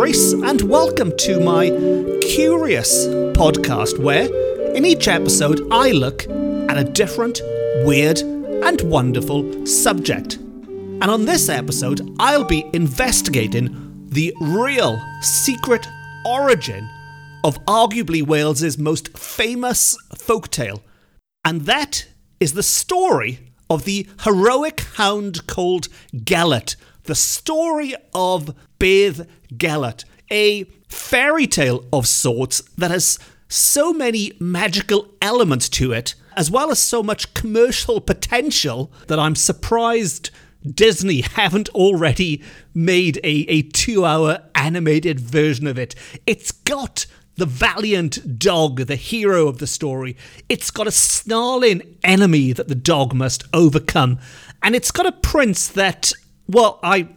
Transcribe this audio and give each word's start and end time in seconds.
Hello, 0.00 0.08
I'm 0.08 0.12
Mark 0.12 0.16
Rees, 0.16 0.32
and 0.32 0.62
welcome 0.62 1.14
to 1.18 1.40
my 1.40 1.68
Curious 2.22 3.06
podcast, 3.36 3.98
where 3.98 4.32
in 4.74 4.86
each 4.86 5.08
episode 5.08 5.60
I 5.70 5.90
look 5.90 6.26
at 6.70 6.78
a 6.78 6.84
different, 6.84 7.42
weird, 7.84 8.20
and 8.20 8.80
wonderful 8.80 9.66
subject. 9.66 10.36
And 10.36 11.04
on 11.04 11.26
this 11.26 11.50
episode, 11.50 12.16
I'll 12.18 12.44
be 12.46 12.64
investigating 12.72 14.06
the 14.08 14.34
real 14.40 14.98
secret 15.20 15.86
origin 16.24 16.88
of 17.44 17.62
arguably 17.66 18.26
Wales's 18.26 18.78
most 18.78 19.18
famous 19.18 19.98
folktale, 20.14 20.80
and 21.44 21.66
that 21.66 22.08
is 22.40 22.54
the 22.54 22.62
story 22.62 23.52
of 23.68 23.84
the 23.84 24.08
heroic 24.20 24.80
hound 24.94 25.46
called 25.46 25.88
Gelert, 26.14 26.76
the 27.02 27.14
story 27.14 27.94
of 28.14 28.54
Bedd 28.78 29.26
Gelert, 29.56 30.04
a 30.30 30.64
fairy 30.88 31.46
tale 31.46 31.84
of 31.92 32.06
sorts 32.06 32.60
that 32.76 32.90
has 32.90 33.18
so 33.48 33.92
many 33.92 34.32
magical 34.38 35.08
elements 35.20 35.68
to 35.68 35.92
it, 35.92 36.14
as 36.36 36.50
well 36.50 36.70
as 36.70 36.78
so 36.78 37.02
much 37.02 37.34
commercial 37.34 38.00
potential 38.00 38.92
that 39.08 39.18
I'm 39.18 39.34
surprised 39.34 40.30
Disney 40.68 41.22
haven't 41.22 41.68
already 41.70 42.42
made 42.74 43.18
a, 43.18 43.46
a 43.48 43.62
two 43.62 44.04
hour 44.04 44.42
animated 44.54 45.18
version 45.20 45.66
of 45.66 45.78
it. 45.78 45.94
It's 46.26 46.52
got 46.52 47.06
the 47.36 47.46
valiant 47.46 48.38
dog, 48.38 48.86
the 48.86 48.96
hero 48.96 49.48
of 49.48 49.58
the 49.58 49.66
story. 49.66 50.16
It's 50.48 50.70
got 50.70 50.86
a 50.86 50.92
snarling 50.92 51.96
enemy 52.04 52.52
that 52.52 52.68
the 52.68 52.74
dog 52.74 53.14
must 53.14 53.44
overcome. 53.54 54.18
And 54.62 54.76
it's 54.76 54.90
got 54.90 55.06
a 55.06 55.12
prince 55.12 55.66
that, 55.68 56.12
well, 56.46 56.78
I. 56.82 57.08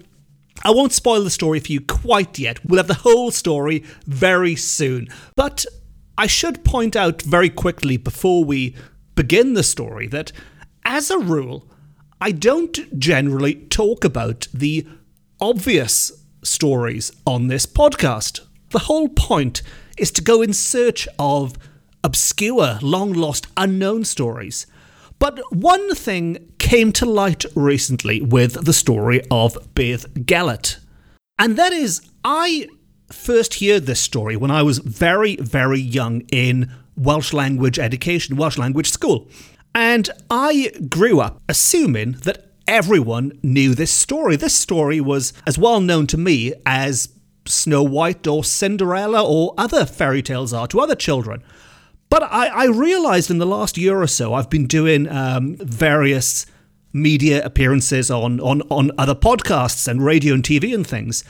I 0.63 0.71
won't 0.71 0.93
spoil 0.93 1.23
the 1.23 1.29
story 1.29 1.59
for 1.59 1.71
you 1.71 1.81
quite 1.81 2.39
yet. 2.39 2.63
We'll 2.65 2.77
have 2.79 2.87
the 2.87 2.93
whole 2.93 3.31
story 3.31 3.83
very 4.05 4.55
soon. 4.55 5.09
But 5.35 5.65
I 6.17 6.27
should 6.27 6.63
point 6.63 6.95
out 6.95 7.21
very 7.21 7.49
quickly 7.49 7.97
before 7.97 8.43
we 8.45 8.75
begin 9.15 9.53
the 9.53 9.63
story 9.63 10.07
that, 10.07 10.31
as 10.85 11.09
a 11.09 11.19
rule, 11.19 11.69
I 12.21 12.31
don't 12.31 12.97
generally 12.97 13.55
talk 13.55 14.05
about 14.05 14.47
the 14.53 14.87
obvious 15.41 16.11
stories 16.43 17.11
on 17.25 17.47
this 17.47 17.65
podcast. 17.65 18.39
The 18.69 18.79
whole 18.79 19.09
point 19.09 19.61
is 19.97 20.11
to 20.11 20.21
go 20.21 20.41
in 20.41 20.53
search 20.53 21.07
of 21.19 21.57
obscure, 22.03 22.79
long 22.81 23.13
lost, 23.13 23.47
unknown 23.57 24.05
stories. 24.05 24.65
But 25.23 25.39
one 25.55 25.95
thing 25.95 26.51
came 26.59 26.91
to 26.91 27.05
light 27.05 27.45
recently 27.55 28.19
with 28.19 28.65
the 28.65 28.73
story 28.73 29.21
of 29.31 29.53
Beddgelert. 29.73 30.79
And 31.39 31.55
that 31.55 31.71
is, 31.71 32.01
I 32.25 32.67
first 33.09 33.61
heard 33.61 33.85
this 33.85 34.01
story 34.01 34.35
when 34.35 34.51
I 34.51 34.63
was 34.63 34.79
very, 34.79 35.37
very 35.37 35.79
young 35.79 36.23
in 36.33 36.69
Welsh 36.97 37.31
language 37.31 37.79
education, 37.79 38.35
Welsh 38.35 38.57
language 38.57 38.89
school. 38.89 39.29
And 39.73 40.09
I 40.29 40.73
grew 40.89 41.21
up 41.21 41.41
assuming 41.47 42.17
that 42.23 42.51
everyone 42.67 43.39
knew 43.41 43.73
this 43.73 43.93
story. 43.93 44.35
This 44.35 44.55
story 44.55 44.99
was 44.99 45.31
as 45.47 45.57
well 45.57 45.79
known 45.79 46.05
to 46.07 46.17
me 46.17 46.51
as 46.65 47.07
Snow 47.45 47.81
White 47.81 48.27
or 48.27 48.43
Cinderella 48.43 49.23
or 49.25 49.53
other 49.57 49.85
fairy 49.85 50.21
tales 50.21 50.51
are 50.51 50.67
to 50.67 50.81
other 50.81 50.95
children. 50.95 51.41
But 52.13 52.31
I, 52.31 52.45
I 52.45 52.65
realized 52.65 53.31
in 53.31 53.39
the 53.39 53.45
last 53.47 53.75
year 53.75 53.99
or 53.99 54.05
so, 54.05 54.35
I've 54.35 54.47
been 54.47 54.67
doing 54.67 55.09
um, 55.09 55.55
various 55.55 56.45
media 56.93 57.43
appearances 57.43 58.11
on, 58.11 58.39
on, 58.39 58.61
on 58.69 58.91
other 58.99 59.15
podcasts 59.15 59.87
and 59.87 60.05
radio 60.05 60.35
and 60.35 60.43
TV 60.43 60.75
and 60.75 60.85
things. 60.85 61.23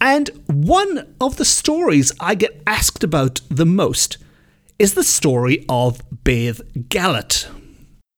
And 0.00 0.30
one 0.48 1.14
of 1.20 1.36
the 1.36 1.44
stories 1.44 2.10
I 2.18 2.34
get 2.34 2.60
asked 2.66 3.04
about 3.04 3.42
the 3.48 3.64
most 3.64 4.18
is 4.76 4.94
the 4.94 5.04
story 5.04 5.64
of 5.68 6.02
Beddh 6.10 6.62
Gelert. 6.88 7.48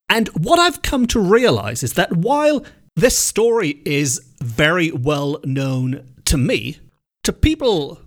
And 0.09 0.29
what 0.29 0.59
I've 0.59 0.81
come 0.81 1.07
to 1.09 1.21
realize 1.21 1.83
is 1.83 1.93
that 1.93 2.17
while 2.17 2.65
this 2.95 3.19
story 3.19 3.83
is 3.85 4.23
very 4.41 4.91
well 4.91 5.39
known 5.45 6.09
to 6.25 6.39
me, 6.39 6.79
to 7.25 7.33
people 7.35 8.01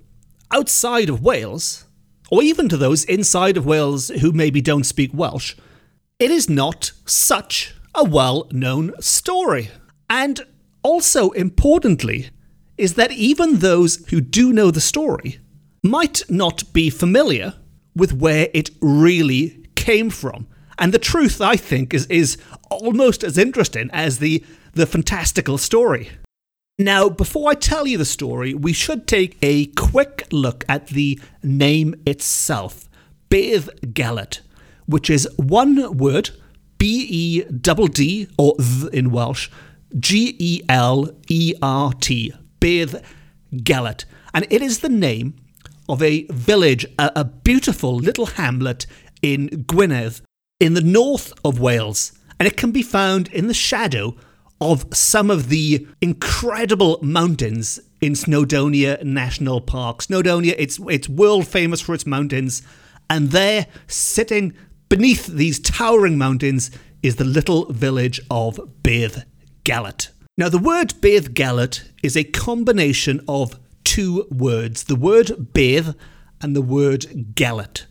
outside 0.52 1.10
of 1.10 1.22
Wales, 1.22 1.86
or 2.32 2.44
even 2.44 2.70
to 2.70 2.78
those 2.78 3.04
inside 3.06 3.58
of 3.58 3.66
Wales 3.66 4.10
who 4.10 4.32
maybe 4.32 4.62
don't 4.62 4.86
speak 4.86 5.12
Welsh, 5.14 5.56
it 6.20 6.32
is 6.32 6.50
not 6.50 6.92
such 7.06 7.74
a 7.96 8.04
well 8.04 8.48
known 8.52 8.94
story. 9.02 9.70
And 10.10 10.42
also, 10.84 11.32
importantly, 11.32 12.30
is 12.78 12.94
that 12.94 13.12
even 13.12 13.60
those 13.60 14.06
who 14.10 14.22
do 14.22 14.54
know 14.54 14.72
the 14.72 14.82
story 14.82 15.40
might 15.84 16.24
not 16.30 16.72
be 16.74 16.90
familiar 16.90 17.54
with 17.96 18.14
where 18.14 18.50
it 18.54 18.70
really 18.82 19.66
came 19.76 20.10
from. 20.10 20.48
And 20.78 20.94
the 20.94 21.00
truth, 21.00 21.42
I 21.42 21.58
think, 21.58 21.94
is, 21.94 22.06
is 22.08 22.38
almost 22.70 23.24
as 23.24 23.38
interesting 23.38 23.90
as 23.92 24.20
the, 24.20 24.44
the 24.74 24.86
fantastical 24.86 25.58
story. 25.58 26.10
Now, 26.82 27.10
before 27.10 27.52
I 27.52 27.56
tell 27.56 27.86
you 27.86 27.98
the 27.98 28.06
story, 28.06 28.54
we 28.54 28.72
should 28.72 29.06
take 29.06 29.38
a 29.42 29.66
quick 29.66 30.26
look 30.32 30.64
at 30.70 30.88
the 30.88 31.20
name 31.44 31.94
itself 32.06 32.88
Beddh 33.30 33.68
Gelert, 33.92 34.40
which 34.86 35.10
is 35.10 35.28
one 35.36 35.98
word 35.98 36.30
B 36.78 37.06
E 37.10 37.44
D 37.44 37.88
D, 37.90 38.28
or 38.38 38.56
th 38.56 38.94
in 38.94 39.12
Welsh, 39.12 39.50
G 40.00 40.38
E 40.40 40.62
L 40.70 41.10
E 41.28 41.54
R 41.62 41.92
T, 41.92 42.32
Beddh 42.62 43.04
Gelert. 43.54 44.06
And 44.34 44.48
it 44.50 44.62
is 44.62 44.80
the 44.80 44.88
name 44.88 45.36
of 45.90 46.02
a 46.02 46.28
village, 46.28 46.86
a, 46.98 47.12
a 47.14 47.26
beautiful 47.26 47.98
little 47.98 48.28
hamlet 48.28 48.86
in 49.22 49.66
Gwynedd, 49.68 50.22
in 50.62 50.76
the 50.76 50.82
north 50.82 51.34
of 51.44 51.60
Wales. 51.60 52.14
And 52.40 52.48
it 52.48 52.56
can 52.56 52.72
be 52.72 52.84
found 52.84 53.28
in 53.34 53.48
the 53.48 53.54
shadow 53.54 54.16
of 54.62 54.86
some 54.94 55.32
of 55.32 55.50
the 55.50 55.88
incredible 56.02 57.00
mountains 57.02 57.80
in 58.02 58.14
Snowdonia 58.14 59.04
National 59.04 59.62
Park. 59.62 60.02
Snowdonia, 60.02 60.56
it's 60.58 60.80
it's 60.90 61.10
world 61.10 61.48
famous 61.48 61.82
for 61.82 61.94
its 61.94 62.06
mountains, 62.06 62.62
and 63.10 63.32
there, 63.32 63.68
sitting 63.88 64.54
beneath 64.90 65.28
these 65.28 65.60
towering 65.60 66.18
mountains, 66.18 66.72
is 67.02 67.16
the 67.16 67.24
little 67.24 67.72
village 67.72 68.20
of 68.30 68.60
Beddh 68.84 69.24
Gelert. 69.64 70.10
Now, 70.38 70.50
the 70.50 70.58
word 70.58 70.94
Beddgelert 71.02 71.90
is 72.02 72.16
a 72.16 72.24
combination 72.24 73.22
of 73.28 73.60
two 73.84 74.28
words: 74.30 74.86
the 74.86 74.96
word 74.96 75.54
Bedd 75.54 75.96
and 76.42 76.56
the 76.56 76.62
word 76.62 77.34
Gelert. 77.34 77.86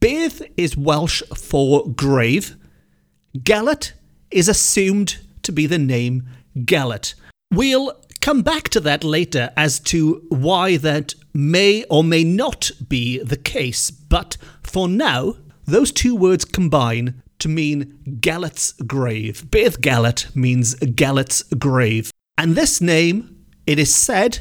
Bedd 0.00 0.50
is 0.56 0.76
Welsh 0.76 1.22
for 1.34 1.88
grave. 1.88 2.56
Gelert 3.36 3.92
is 4.30 4.48
assumed 4.48 5.18
to 5.42 5.52
be 5.52 5.66
the 5.66 5.78
name 5.78 6.28
Gelert. 6.56 7.14
We'll 7.50 7.92
come 8.20 8.42
back 8.42 8.68
to 8.70 8.80
that 8.80 9.04
later 9.04 9.52
as 9.56 9.80
to 9.80 10.24
why 10.28 10.76
that 10.78 11.14
may 11.34 11.84
or 11.90 12.04
may 12.04 12.24
not 12.24 12.70
be 12.88 13.18
the 13.18 13.36
case, 13.36 13.90
but 13.90 14.36
for 14.62 14.88
now, 14.88 15.36
those 15.64 15.92
two 15.92 16.14
words 16.14 16.44
combine 16.44 17.22
to 17.38 17.48
mean 17.48 17.98
Gelert's 18.20 18.72
grave. 18.72 19.44
Beddgelert 19.50 20.34
means 20.36 20.74
Gelert's 20.76 21.42
grave. 21.42 22.10
And 22.38 22.54
this 22.54 22.80
name, 22.80 23.44
it 23.66 23.78
is 23.78 23.94
said, 23.94 24.40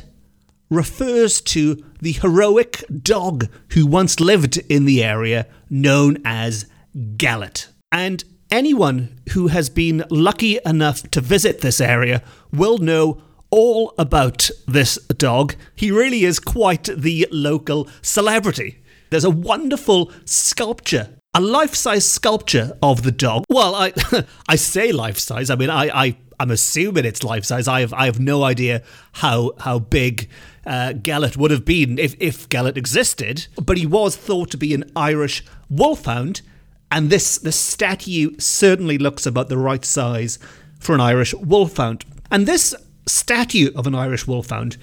refers 0.70 1.42
to 1.42 1.84
the 2.00 2.14
heroic 2.14 2.84
dog 3.02 3.48
who 3.74 3.86
once 3.86 4.20
lived 4.20 4.58
in 4.70 4.86
the 4.86 5.04
area 5.04 5.48
known 5.70 6.18
as 6.24 6.66
Gelert. 6.96 7.68
And 7.92 8.24
anyone 8.52 9.20
who 9.32 9.48
has 9.48 9.70
been 9.70 10.04
lucky 10.10 10.60
enough 10.66 11.10
to 11.12 11.22
visit 11.22 11.62
this 11.62 11.80
area 11.82 12.22
will 12.52 12.78
know 12.78 13.22
all 13.50 13.94
about 13.98 14.50
this 14.68 14.98
dog. 15.08 15.56
He 15.76 15.92
really 15.92 16.24
is 16.24 16.40
quite 16.40 16.84
the 16.84 17.28
local 17.32 17.88
celebrity. 18.02 18.80
There's 19.10 19.26
a 19.26 19.30
wonderful 19.30 20.12
sculpture, 20.26 21.18
a 21.34 21.42
life-size 21.42 22.06
sculpture 22.06 22.78
of 22.82 23.04
the 23.04 23.12
dog. 23.12 23.44
Well, 23.50 23.76
I 23.76 23.94
I 24.48 24.56
say 24.56 24.92
life-size. 24.92 25.50
I 25.50 25.56
mean, 25.56 25.70
I, 25.70 25.90
I 25.90 26.18
I'm 26.40 26.52
assuming 26.52 27.06
it's 27.06 27.24
life-size. 27.24 27.68
I 27.68 27.82
have 27.82 27.94
I 27.94 28.06
have 28.06 28.20
no 28.20 28.44
idea 28.44 28.84
how 29.14 29.52
how 29.60 29.80
big 29.80 30.30
uh, 30.66 30.94
Gelert 30.94 31.36
would 31.36 31.52
have 31.52 31.66
been 31.66 32.00
if 32.00 32.16
if 32.20 32.48
Gelert 32.48 32.78
existed. 32.78 33.48
But 33.62 33.78
he 33.78 33.86
was 33.86 34.16
thought 34.16 34.50
to 34.52 34.58
be 34.58 34.74
an 34.74 34.90
Irish 34.96 35.44
wolfhound 35.70 36.42
and 36.92 37.10
this, 37.10 37.38
this 37.38 37.56
statue 37.56 38.36
certainly 38.38 38.98
looks 38.98 39.26
about 39.26 39.48
the 39.48 39.58
right 39.58 39.86
size 39.86 40.38
for 40.80 40.94
an 40.94 41.02
Irish 41.02 41.34
wolfhound. 41.34 42.04
And 42.30 42.46
this 42.46 42.76
statue 43.08 43.72
of 43.76 43.88
an 43.88 43.96
Irish 43.96 44.28
wolfhound 44.28 44.78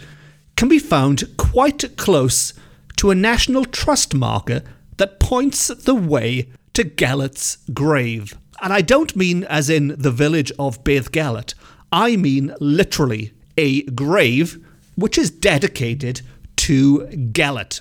can 0.56 0.68
be 0.68 0.78
found 0.78 1.36
quite 1.36 1.96
close 1.96 2.54
to 2.96 3.10
a 3.10 3.14
National 3.14 3.64
Trust 3.64 4.14
marker 4.14 4.62
that 4.96 5.20
points 5.20 5.68
the 5.68 5.94
way 5.94 6.48
to 6.72 6.84
Gelert's 6.84 7.58
grave. 7.72 8.36
And 8.60 8.72
I 8.72 8.80
don't 8.80 9.14
mean 9.14 9.44
as 9.44 9.70
in 9.70 9.94
the 9.98 10.10
village 10.10 10.50
of 10.58 10.82
Beddgelert, 10.82 11.54
I 11.92 12.16
mean 12.16 12.54
literally 12.58 13.32
a 13.56 13.82
grave 13.82 14.64
which 14.96 15.16
is 15.16 15.30
dedicated 15.30 16.22
to 16.56 17.06
Gelert. 17.32 17.80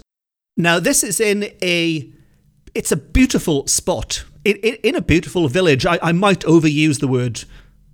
Now, 0.56 0.79
this 0.79 1.03
is 1.03 1.19
in 1.19 1.51
a 1.62 2.12
it's 2.73 2.91
a 2.91 2.97
beautiful 2.97 3.67
spot 3.67 4.23
in, 4.43 4.95
a 4.95 5.01
beautiful 5.01 5.47
village. 5.47 5.85
I, 5.85 5.99
I 6.01 6.11
might 6.11 6.41
overuse 6.41 6.99
the 6.99 7.07
word 7.07 7.43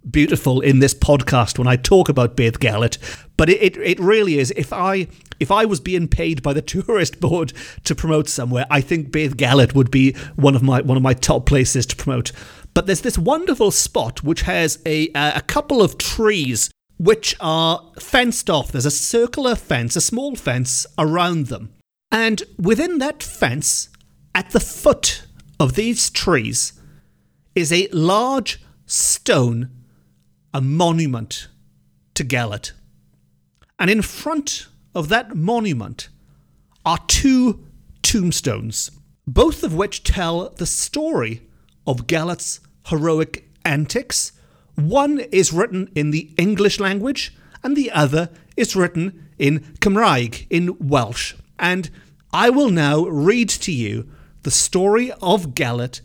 beautiful 0.09 0.59
in 0.59 0.79
this 0.79 0.93
podcast 0.93 1.57
when 1.57 1.67
I 1.67 1.77
talk 1.77 2.09
about 2.09 2.35
Beddgelert, 2.35 2.97
but 3.37 3.49
it, 3.49 3.61
it, 3.61 3.77
it 3.77 3.99
really 3.99 4.37
is. 4.37 4.51
If 4.55 4.73
I 4.73 5.07
if 5.39 5.51
I 5.51 5.65
was 5.65 5.79
being 5.79 6.07
paid 6.07 6.43
by 6.43 6.53
the 6.53 6.61
tourist 6.73 7.19
board 7.19 7.53
to 7.85 7.95
promote 7.95 8.29
somewhere, 8.29 8.65
I 8.69 8.81
think 8.81 9.11
Beddgelert 9.11 9.73
would 9.73 9.91
be 9.91 10.13
one 10.35 10.55
of 10.55 10.63
my 10.63 10.81
one 10.81 10.97
of 10.97 11.03
my 11.03 11.13
top 11.13 11.45
places 11.45 11.85
to 11.87 11.95
promote. 11.95 12.31
But 12.73 12.87
there's 12.87 13.01
this 13.01 13.17
wonderful 13.17 13.71
spot 13.71 14.23
which 14.23 14.41
has 14.41 14.79
a 14.85 15.09
a 15.15 15.41
couple 15.41 15.81
of 15.81 15.97
trees 15.97 16.69
which 16.97 17.35
are 17.39 17.91
fenced 17.99 18.49
off. 18.49 18.71
There's 18.71 18.85
a 18.85 18.91
circular 18.91 19.55
fence, 19.55 19.95
a 19.95 20.01
small 20.01 20.35
fence 20.35 20.85
around 20.97 21.47
them. 21.47 21.73
And 22.11 22.43
within 22.59 22.99
that 22.99 23.23
fence, 23.23 23.89
at 24.35 24.51
the 24.51 24.59
foot 24.59 25.25
of 25.59 25.75
these 25.75 26.09
trees, 26.09 26.73
is 27.55 27.71
a 27.71 27.87
large 27.89 28.61
stone, 28.85 29.69
a 30.53 30.61
monument 30.61 31.47
to 32.15 32.23
Gelert. 32.23 32.71
And 33.79 33.89
in 33.89 34.01
front 34.01 34.67
of 34.95 35.09
that 35.09 35.35
monument 35.35 36.09
are 36.85 36.99
two 37.07 37.65
tombstones, 38.01 38.91
both 39.25 39.63
of 39.63 39.73
which 39.73 40.03
tell 40.03 40.49
the 40.49 40.65
story 40.65 41.41
of 41.87 42.07
Gelert's 42.07 42.59
heroic 42.87 43.49
antics. 43.65 44.33
One 44.75 45.19
is 45.19 45.53
written 45.53 45.89
in 45.95 46.11
the 46.11 46.31
English 46.37 46.79
language, 46.79 47.35
and 47.63 47.77
the 47.77 47.91
other 47.91 48.29
is 48.57 48.75
written 48.75 49.29
in 49.37 49.59
Cymraeg, 49.79 50.45
in 50.49 50.77
Welsh. 50.79 51.35
And 51.57 51.89
I 52.33 52.49
will 52.49 52.69
now 52.69 53.05
read 53.05 53.49
to 53.49 53.71
you 53.71 54.09
the 54.43 54.51
story 54.51 55.11
of 55.21 55.55
Gelert 55.55 56.01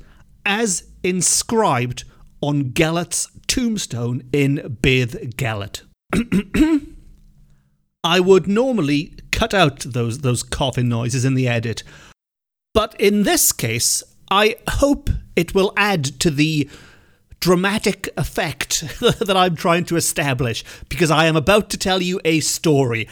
as 0.46 0.84
inscribed 1.02 2.04
on 2.40 2.70
Gelert's 2.70 3.28
tombstone 3.46 4.22
in 4.32 4.78
Beddgelert. 4.82 5.82
I 8.04 8.20
would 8.20 8.46
normally 8.46 9.14
cut 9.32 9.52
out 9.52 9.80
those 9.80 10.18
those 10.20 10.42
coughing 10.42 10.88
noises 10.88 11.24
in 11.24 11.34
the 11.34 11.48
edit, 11.48 11.82
but 12.72 12.98
in 13.00 13.24
this 13.24 13.52
case, 13.52 14.02
I 14.30 14.56
hope 14.68 15.10
it 15.36 15.54
will 15.54 15.72
add 15.76 16.04
to 16.20 16.30
the 16.30 16.70
dramatic 17.40 18.08
effect 18.16 18.80
that 19.00 19.36
I'm 19.36 19.56
trying 19.56 19.84
to 19.86 19.96
establish 19.96 20.64
because 20.88 21.10
I 21.10 21.26
am 21.26 21.36
about 21.36 21.70
to 21.70 21.78
tell 21.78 22.02
you 22.02 22.20
a 22.24 22.40
story. 22.40 23.08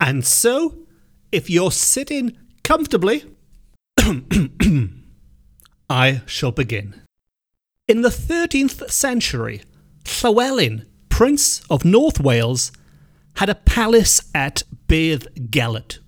And 0.00 0.24
so, 0.24 0.86
if 1.32 1.48
you're 1.48 1.72
sitting 1.72 2.36
comfortably, 2.62 3.24
I 5.90 6.22
shall 6.26 6.52
begin. 6.52 7.00
In 7.86 8.02
the 8.02 8.08
13th 8.08 8.90
century, 8.90 9.62
Llywelyn, 10.04 10.86
Prince 11.08 11.62
of 11.68 11.84
North 11.84 12.20
Wales, 12.20 12.72
had 13.36 13.48
a 13.48 13.54
palace 13.54 14.20
at 14.34 14.62
Beith 14.86 15.26
Gelert. 15.50 15.98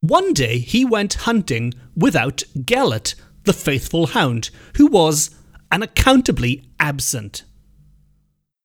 One 0.00 0.32
day 0.32 0.58
he 0.58 0.84
went 0.84 1.14
hunting 1.14 1.74
without 1.96 2.42
Gelert, 2.64 3.14
the 3.44 3.52
faithful 3.52 4.08
hound, 4.08 4.50
who 4.76 4.86
was 4.86 5.30
unaccountably 5.70 6.64
absent. 6.78 7.44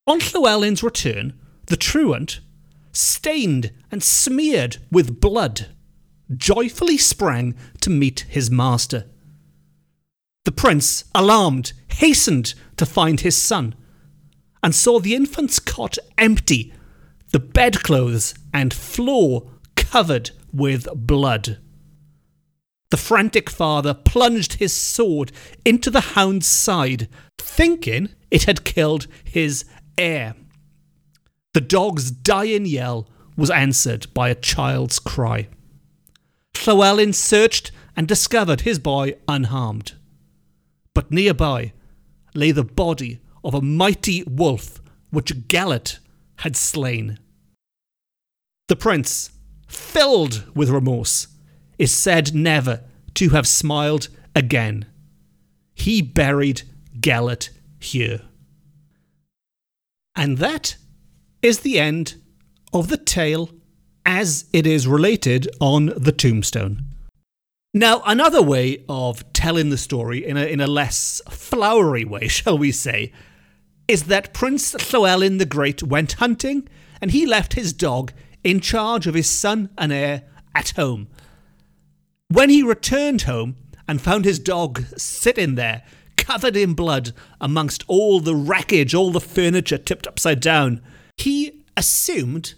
On 0.08 0.20
Llywelyn's 0.20 0.84
return, 0.84 1.34
the 1.68 1.78
truant, 1.78 2.40
stained 2.92 3.72
and 3.92 4.04
smeared 4.04 4.78
with 4.92 5.20
blood, 5.20 5.75
joyfully 6.36 6.98
sprang 6.98 7.56
to 7.82 7.90
meet 7.90 8.26
his 8.30 8.50
master. 8.50 9.06
The 10.46 10.52
prince, 10.52 11.04
alarmed, 11.14 11.74
hastened 11.88 12.54
to 12.78 12.86
find 12.86 13.22
his 13.22 13.42
son, 13.42 13.76
and 14.64 14.74
saw 14.74 15.00
the 15.00 15.16
infant's 15.16 15.60
cot 15.60 15.98
empty, 16.18 16.74
the 17.32 17.40
bedclothes 17.40 18.34
and 18.54 18.74
floor 18.74 19.50
covered 19.76 20.32
with 20.54 20.88
blood. 20.96 21.60
The 22.92 22.98
frantic 22.98 23.50
father 23.50 23.94
plunged 23.94 24.54
his 24.54 24.74
sword 24.74 25.32
into 25.66 25.90
the 25.90 26.02
hound's 26.16 26.48
side, 26.48 27.10
thinking 27.38 28.10
it 28.32 28.44
had 28.44 28.64
killed 28.64 29.08
his 29.24 29.66
heir. 29.98 30.36
The 31.54 31.62
dog's 31.62 32.12
dying 32.12 32.66
yell 32.66 33.10
was 33.36 33.50
answered 33.50 34.08
by 34.14 34.30
a 34.30 34.36
child's 34.36 35.00
cry. 35.00 35.48
Llywelyn 36.56 37.14
searched 37.14 37.72
and 37.96 38.08
discovered 38.08 38.62
his 38.62 38.80
boy 38.80 39.14
unharmed. 39.28 39.94
But 40.94 41.12
nearby 41.12 41.74
lay 42.34 42.52
the 42.52 42.64
body 42.64 43.20
of 43.44 43.54
a 43.54 43.62
mighty 43.62 44.24
wolf 44.24 44.82
which 45.10 45.48
Gelert 45.48 46.00
had 46.38 46.56
slain. 46.56 47.20
The 48.68 48.76
prince, 48.76 49.32
filled 49.68 50.44
with 50.56 50.70
remorse, 50.70 51.28
is 51.78 51.94
said 51.94 52.34
never 52.34 52.84
to 53.16 53.30
have 53.30 53.48
smiled 53.48 54.10
again. 54.36 54.86
He 55.74 56.02
buried 56.02 56.64
Gelert 57.00 57.50
here. 57.80 58.22
And 60.16 60.38
that 60.40 60.78
is 61.42 61.60
the 61.60 61.80
end 61.80 62.16
of 62.74 62.88
the 62.88 62.98
tale 62.98 63.50
as 64.06 64.46
it 64.54 64.68
is 64.68 64.88
related 64.88 65.48
on 65.60 65.88
the 65.98 66.12
tombstone. 66.12 66.84
Now, 67.74 68.02
another 68.06 68.42
way 68.42 68.86
of 68.88 69.32
telling 69.34 69.70
the 69.70 69.78
story 69.78 70.26
in 70.26 70.38
a, 70.38 70.46
in 70.46 70.62
a 70.62 70.68
less 70.68 71.22
flowery 71.30 72.06
way, 72.06 72.28
shall 72.30 72.58
we 72.58 72.72
say, 72.72 73.12
is 73.88 74.04
that 74.04 74.34
Prince 74.34 74.74
Llywelyn 74.74 75.40
the 75.40 75.46
Great 75.46 75.84
went 75.84 76.14
hunting 76.14 76.68
and 77.02 77.12
he 77.12 77.26
left 77.26 77.54
his 77.54 77.74
dog 77.74 78.14
in 78.44 78.60
charge 78.60 79.08
of 79.08 79.14
his 79.14 79.30
son 79.30 79.70
and 79.78 79.92
heir 79.92 80.24
at 80.56 80.70
home. 80.72 81.08
When 82.30 82.50
he 82.50 82.64
returned 82.64 83.24
home 83.24 83.58
and 83.88 84.02
found 84.02 84.26
his 84.26 84.40
dog 84.40 84.84
sitting 84.98 85.56
there, 85.56 85.84
covered 86.18 86.56
in 86.56 86.74
blood 86.74 87.12
amongst 87.40 87.84
all 87.88 88.20
the 88.20 88.36
wreckage, 88.36 88.96
all 88.96 89.12
the 89.12 89.22
furniture 89.22 89.78
tipped 89.78 90.08
upside 90.08 90.40
down, 90.40 90.82
he 91.18 91.64
assumed 91.78 92.56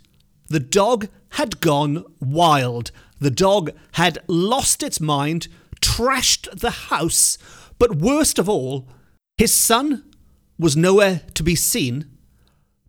the 0.50 0.60
dog 0.60 1.08
had 1.32 1.60
gone 1.60 2.06
wild. 2.20 2.92
The 3.20 3.32
dog 3.32 3.72
had 3.94 4.20
lost 4.28 4.84
its 4.84 5.00
mind, 5.00 5.48
trashed 5.82 6.60
the 6.60 6.72
house, 6.72 7.38
but 7.80 7.98
worst 7.98 8.40
of 8.40 8.48
all, 8.48 8.88
his 9.38 9.54
son 9.54 10.04
was 10.58 10.76
nowhere 10.76 11.22
to 11.36 11.44
be 11.44 11.56
seen, 11.56 12.06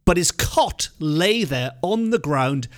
but 0.04 0.16
his 0.16 0.30
cot 0.30 0.88
lay 0.98 1.44
there 1.44 1.72
on 1.82 2.10
the 2.10 2.18
ground, 2.18 2.68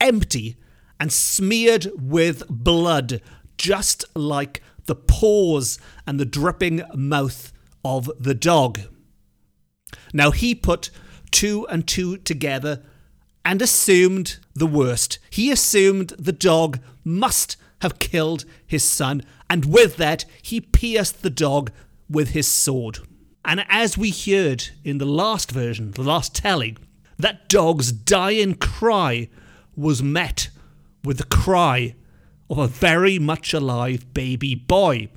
empty 0.00 0.56
and 0.98 1.12
smeared 1.12 1.86
with 1.96 2.48
blood, 2.48 3.20
just 3.56 4.04
like 4.16 4.62
the 4.86 4.96
paws 4.96 5.78
and 6.06 6.18
the 6.18 6.24
dripping 6.24 6.82
mouth 6.94 7.52
of 7.84 8.10
the 8.18 8.34
dog. 8.34 8.80
Now 10.12 10.30
he 10.30 10.54
put 10.54 10.90
two 11.30 11.66
and 11.68 11.86
two 11.86 12.16
together 12.18 12.82
and 13.44 13.62
assumed 13.62 14.38
the 14.54 14.66
worst. 14.66 15.18
He 15.30 15.50
assumed 15.50 16.10
the 16.18 16.32
dog 16.32 16.78
must 17.04 17.56
have 17.80 17.98
killed 17.98 18.44
his 18.66 18.84
son, 18.84 19.22
and 19.48 19.64
with 19.64 19.96
that, 19.96 20.24
he 20.42 20.60
pierced 20.60 21.22
the 21.22 21.30
dog 21.30 21.70
with 22.08 22.30
his 22.30 22.46
sword. 22.46 22.98
And 23.44 23.64
as 23.68 23.96
we 23.96 24.10
heard 24.10 24.68
in 24.84 24.98
the 24.98 25.06
last 25.06 25.50
version, 25.50 25.92
the 25.92 26.02
last 26.02 26.34
telling, 26.34 26.76
that 27.18 27.48
dog's 27.48 27.92
dying 27.92 28.54
cry 28.54 29.28
was 29.76 30.02
met 30.02 30.50
with 31.04 31.18
the 31.18 31.24
cry 31.24 31.94
of 32.50 32.58
a 32.58 32.66
very 32.66 33.18
much 33.18 33.54
alive 33.54 34.12
baby 34.12 34.54
boy. 34.54 35.08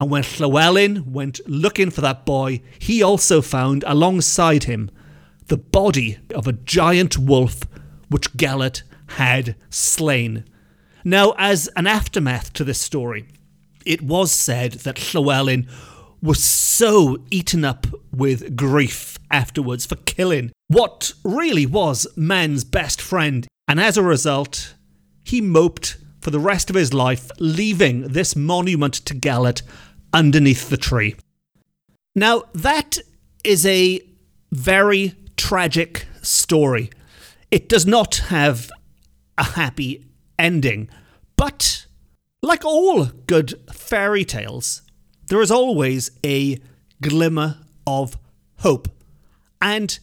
And 0.00 0.10
when 0.10 0.22
Llywelyn 0.22 1.06
went 1.06 1.40
looking 1.46 1.90
for 1.90 2.00
that 2.02 2.24
boy, 2.24 2.60
he 2.78 3.02
also 3.02 3.40
found 3.40 3.84
alongside 3.86 4.64
him 4.64 4.90
the 5.48 5.56
body 5.56 6.18
of 6.34 6.46
a 6.46 6.52
giant 6.52 7.18
wolf 7.18 7.60
which 8.08 8.32
Gelert 8.36 8.82
had 9.08 9.56
slain. 9.70 10.44
Now, 11.04 11.34
as 11.38 11.68
an 11.76 11.86
aftermath 11.86 12.52
to 12.54 12.64
this 12.64 12.80
story, 12.80 13.28
it 13.84 14.02
was 14.02 14.30
said 14.30 14.72
that 14.72 14.96
Llywelyn 14.96 15.68
was 16.20 16.42
so 16.42 17.18
eaten 17.30 17.64
up 17.64 17.86
with 18.12 18.56
grief 18.56 19.18
afterwards 19.30 19.86
for 19.86 19.96
killing 19.96 20.52
what 20.68 21.12
really 21.24 21.64
was 21.64 22.06
man's 22.16 22.64
best 22.64 23.00
friend, 23.00 23.46
and 23.66 23.80
as 23.80 23.96
a 23.96 24.02
result, 24.02 24.74
he 25.24 25.40
moped 25.40 25.96
for 26.20 26.30
the 26.30 26.40
rest 26.40 26.68
of 26.68 26.76
his 26.76 26.92
life, 26.92 27.30
leaving 27.38 28.02
this 28.02 28.36
monument 28.36 28.94
to 28.94 29.14
Gelert 29.14 29.62
underneath 30.12 30.68
the 30.68 30.76
tree. 30.76 31.14
Now, 32.14 32.44
that 32.54 32.98
is 33.44 33.64
a 33.64 34.00
very 34.50 35.14
tragic 35.38 36.06
story. 36.20 36.90
It 37.50 37.68
does 37.68 37.86
not 37.86 38.16
have 38.28 38.70
a 39.38 39.44
happy 39.44 40.04
ending. 40.38 40.90
But 41.36 41.86
like 42.42 42.64
all 42.64 43.06
good 43.26 43.54
fairy 43.72 44.24
tales, 44.24 44.82
there 45.28 45.40
is 45.40 45.50
always 45.50 46.10
a 46.26 46.58
glimmer 47.00 47.58
of 47.86 48.18
hope. 48.58 48.88
And 49.62 49.98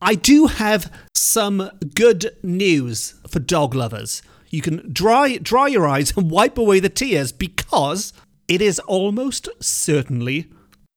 I 0.00 0.14
do 0.14 0.46
have 0.46 0.92
some 1.14 1.70
good 1.94 2.36
news 2.42 3.14
for 3.28 3.40
dog 3.40 3.74
lovers. 3.74 4.22
You 4.50 4.62
can 4.62 4.92
dry 4.92 5.36
dry 5.36 5.66
your 5.66 5.86
eyes 5.86 6.16
and 6.16 6.30
wipe 6.30 6.56
away 6.56 6.80
the 6.80 6.88
tears 6.88 7.32
because 7.32 8.12
it 8.46 8.62
is 8.62 8.78
almost 8.80 9.48
certainly 9.60 10.46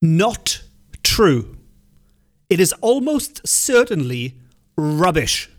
not 0.01 0.61
true. 1.03 1.57
It 2.51 2.59
is 2.59 2.73
almost 2.81 3.47
certainly 3.47 4.35
rubbish. 4.75 5.49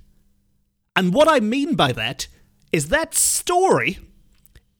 And 0.94 1.14
what 1.14 1.26
I 1.26 1.40
mean 1.40 1.75
by 1.75 1.90
that 1.92 2.26
is 2.70 2.88
that 2.88 3.14
story 3.14 3.99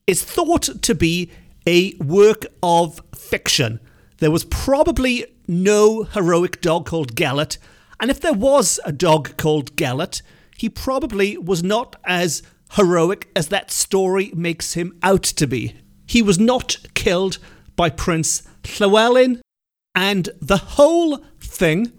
is 0.07 0.23
thought 0.23 0.83
to 0.83 0.95
be 0.95 1.31
a 1.67 1.95
work 1.95 2.45
of 2.63 3.01
fiction. 3.17 3.81
There 4.19 4.31
was 4.31 4.45
probably 4.45 5.25
no 5.49 6.03
heroic 6.03 6.61
dog 6.61 6.85
called 6.85 7.17
Gelert, 7.17 7.57
and 7.99 8.11
if 8.11 8.21
there 8.21 8.35
was 8.35 8.79
a 8.85 8.93
dog 8.93 9.39
called 9.39 9.75
Gelert, 9.77 10.21
he 10.59 10.69
probably 10.69 11.39
was 11.39 11.63
not 11.63 11.97
as 12.05 12.43
heroic 12.73 13.31
as 13.35 13.49
that 13.49 13.71
story 13.71 14.31
makes 14.35 14.75
him 14.75 14.99
out 15.03 15.23
to 15.23 15.47
be. 15.47 15.77
He 16.05 16.21
was 16.21 16.39
not 16.39 16.77
killed 16.93 17.39
by 17.75 17.89
Prince 17.89 18.43
Llywelyn, 18.65 19.41
and 19.95 20.29
the 20.43 20.59
whole 20.59 21.25
thing 21.41 21.91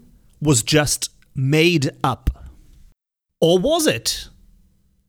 was 0.44 0.62
just 0.62 1.10
made 1.34 1.90
up. 2.04 2.30
Or 3.40 3.58
was 3.58 3.86
it? 3.86 4.28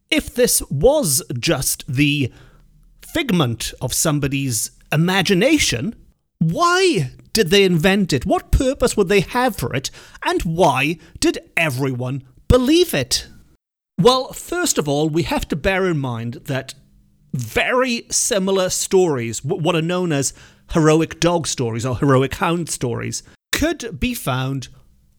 If 0.10 0.34
this 0.34 0.62
was 0.70 1.22
just 1.38 1.86
the 1.88 2.32
figment 3.02 3.74
of 3.82 3.94
somebody's 3.94 4.72
imagination, 4.92 5.96
why 6.40 7.12
did 7.34 7.50
they 7.50 7.64
invent 7.64 8.14
it? 8.14 8.26
What 8.26 8.52
purpose 8.52 8.96
would 8.98 9.10
they 9.10 9.22
have 9.22 9.56
for 9.56 9.74
it? 9.74 9.92
And 10.24 10.42
why 10.42 10.98
did 11.20 11.38
everyone 11.58 12.24
believe 12.48 12.94
it? 12.94 13.28
Well, 14.00 14.34
first 14.34 14.78
of 14.78 14.88
all, 14.88 15.10
we 15.10 15.24
have 15.24 15.48
to 15.50 15.56
bear 15.56 15.86
in 15.86 15.98
mind 15.98 16.36
that 16.46 16.74
very 17.34 18.06
similar 18.10 18.70
stories, 18.70 19.44
what 19.44 19.76
are 19.76 19.82
known 19.82 20.12
as 20.12 20.34
heroic 20.72 21.20
dog 21.20 21.48
stories 21.48 21.86
or 21.86 21.98
heroic 21.98 22.36
hound 22.36 22.70
stories, 22.70 23.24
could 23.52 24.00
be 24.00 24.14
found 24.14 24.70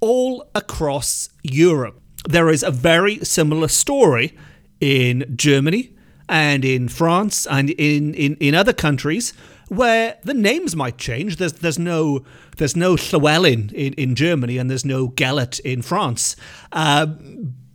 all 0.00 0.49
across 0.55 1.29
Europe. 1.43 2.00
There 2.29 2.49
is 2.49 2.62
a 2.62 2.71
very 2.71 3.25
similar 3.25 3.69
story 3.69 4.37
in 4.81 5.25
Germany 5.37 5.95
and 6.29 6.65
in 6.65 6.88
France 6.88 7.47
and 7.47 7.71
in, 7.71 8.15
in, 8.15 8.37
in 8.37 8.55
other 8.55 8.73
countries 8.73 9.33
where 9.69 10.17
the 10.23 10.35
names 10.35 10.76
might 10.76 10.99
change. 10.99 11.37
There's 11.37 11.55
there's 11.55 11.79
no 11.79 12.25
there's 12.57 12.76
no 12.76 12.95
Llywelyn 12.97 13.73
in, 13.73 13.93
in 13.95 14.15
Germany 14.15 14.59
and 14.59 14.71
there's 14.71 14.85
no 14.85 15.09
Gelert 15.09 15.61
in 15.61 15.83
France. 15.83 16.37
Uh, 16.73 17.07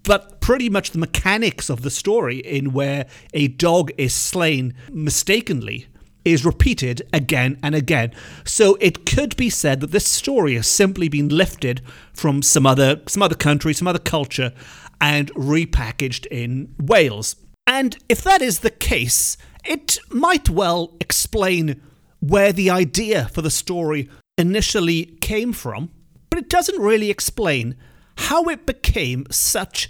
but 0.04 0.42
pretty 0.42 0.70
much 0.70 0.92
the 0.92 0.98
mechanics 0.98 1.70
of 1.70 1.82
the 1.84 1.92
story 1.92 2.40
in 2.40 2.74
where 2.74 3.06
a 3.34 3.48
dog 3.48 3.92
is 3.98 4.14
slain 4.16 4.74
mistakenly 4.92 5.88
is 6.24 6.46
repeated 6.46 7.02
again 7.12 7.60
and 7.64 7.76
again. 7.76 8.14
So 8.46 8.78
it 8.80 9.06
could 9.06 9.36
be 9.36 9.50
said 9.50 9.80
that 9.82 9.92
this 9.92 10.08
story 10.08 10.56
has 10.56 10.68
simply 10.68 11.10
been 11.10 11.30
lifted 11.30 11.82
from 12.14 12.42
some 12.42 12.66
other 12.66 13.02
some 13.08 13.24
other 13.24 13.36
country, 13.36 13.74
some 13.74 13.88
other 13.88 14.00
culture, 14.00 14.54
and 15.00 15.34
repackaged 15.34 16.26
in 16.28 16.74
Wales. 16.80 17.36
And 17.68 17.98
if 18.10 18.24
that 18.24 18.42
is 18.42 18.60
the 18.60 18.70
case, 18.70 19.38
it 19.66 20.00
might 20.10 20.50
well 20.50 20.96
explain 21.00 21.82
where 22.20 22.52
the 22.52 22.70
idea 22.70 23.30
for 23.34 23.42
the 23.42 23.50
story 23.50 24.10
initially 24.38 25.18
came 25.22 25.54
from, 25.54 25.90
but 26.30 26.40
it 26.40 26.50
doesn't 26.50 26.80
really 26.80 27.10
explain 27.10 27.76
how 28.18 28.46
it 28.46 28.66
became 28.66 29.26
such 29.32 29.90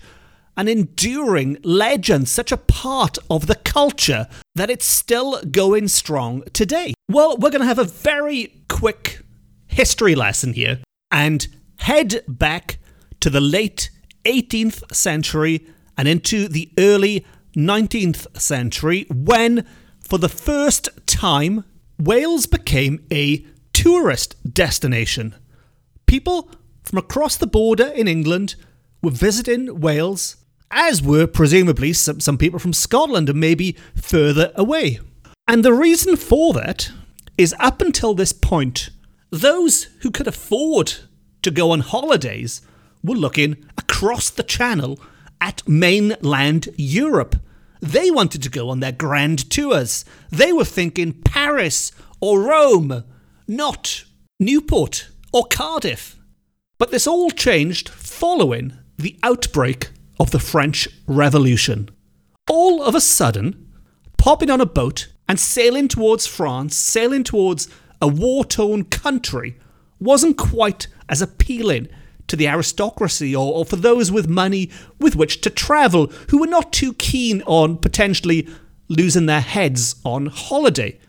an 0.58 0.68
enduring 0.68 1.58
legend, 1.64 2.28
such 2.28 2.52
a 2.52 2.58
part 2.58 3.18
of 3.30 3.48
the 3.48 3.56
culture 3.56 4.28
that 4.56 4.70
it's 4.70 4.86
still 4.86 5.42
going 5.44 5.88
strong 5.88 6.44
today. 6.54 6.94
Well, 7.10 7.38
we're 7.38 7.50
going 7.50 7.62
to 7.62 7.68
have 7.68 7.80
a 7.80 7.84
very 7.84 8.64
quick 8.68 9.22
history 9.68 10.16
lesson 10.16 10.54
here 10.54 10.80
and 11.10 11.48
head 11.80 12.24
back 12.28 12.78
to 13.22 13.30
the 13.30 13.42
late 13.42 13.90
18th 14.26 14.94
century 14.94 15.68
and 15.98 16.08
into 16.08 16.48
the 16.48 16.72
early 16.78 17.26
19th 17.56 18.40
century 18.40 19.06
when, 19.10 19.66
for 20.00 20.18
the 20.18 20.30
first 20.30 20.90
time, 21.06 21.64
Wales 22.00 22.48
became 22.48 23.06
a 23.12 23.46
tourist 23.74 24.36
destination. 24.54 25.36
People 26.06 26.50
from 26.84 26.98
across 26.98 27.38
the 27.38 27.48
border 27.48 27.88
in 27.88 28.08
England 28.08 28.56
were 29.02 29.12
visiting 29.12 29.80
Wales, 29.80 30.38
as 30.72 31.02
were 31.02 31.28
presumably 31.28 31.94
some, 31.94 32.20
some 32.20 32.38
people 32.38 32.60
from 32.60 32.74
Scotland 32.74 33.30
and 33.30 33.40
maybe 33.40 33.76
further 33.96 34.52
away. 34.56 35.00
And 35.48 35.66
the 35.66 35.74
reason 35.74 36.16
for 36.16 36.54
that 36.54 36.92
is 37.38 37.56
up 37.60 37.82
until 37.82 38.14
this 38.14 38.32
point, 38.32 38.90
those 39.30 39.84
who 40.02 40.12
could 40.12 40.28
afford 40.28 40.96
to 41.42 41.52
go 41.52 41.72
on 41.72 41.82
holidays 41.82 42.62
were 43.04 43.16
looking 43.16 43.58
across 43.78 44.30
the 44.30 44.44
channel 44.44 45.00
at 45.40 45.68
mainland 45.68 46.70
Europe. 46.78 47.36
They 47.82 48.12
wanted 48.12 48.44
to 48.44 48.50
go 48.50 48.70
on 48.70 48.80
their 48.80 48.92
grand 48.92 49.50
tours. 49.50 50.06
They 50.30 50.54
were 50.54 50.66
thinking 50.66 51.22
Paris 51.24 51.92
or 52.20 52.42
Rome, 52.42 53.04
not 53.48 54.06
Newport 54.40 55.10
or 55.34 55.46
Cardiff. 55.48 56.16
But 56.78 56.92
this 56.92 57.08
all 57.08 57.32
changed 57.32 57.90
following 57.90 58.74
the 58.98 59.18
outbreak 59.24 59.90
of 60.22 60.30
the 60.30 60.40
French 60.40 60.88
Revolution. 61.08 61.90
All 62.48 62.84
of 62.84 62.94
a 62.94 63.02
sudden, 63.02 63.74
popping 64.20 64.52
on 64.52 64.62
a 64.62 64.68
boat 64.68 65.12
and 65.28 65.40
sailing 65.40 65.88
towards 65.88 66.28
France, 66.28 66.76
sailing 66.76 67.24
towards 67.24 67.68
a 68.00 68.08
war 68.08 68.46
torn 68.46 68.84
country, 68.84 69.58
wasn't 70.00 70.38
quite 70.38 70.86
as 71.10 71.24
appealing 71.24 71.88
to 72.28 72.36
the 72.36 72.48
aristocracy 72.48 73.36
or, 73.36 73.52
or 73.52 73.66
for 73.66 73.78
those 73.78 74.12
with 74.12 74.30
money 74.30 74.70
with 75.00 75.16
which 75.16 75.42
to 75.42 75.50
travel 75.50 76.06
who 76.30 76.38
were 76.38 76.46
not 76.46 76.72
too 76.72 76.94
keen 76.94 77.42
on 77.48 77.76
potentially 77.76 78.48
losing 78.90 79.26
their 79.26 79.42
heads 79.42 79.96
on 80.06 80.28
holiday. 80.28 81.00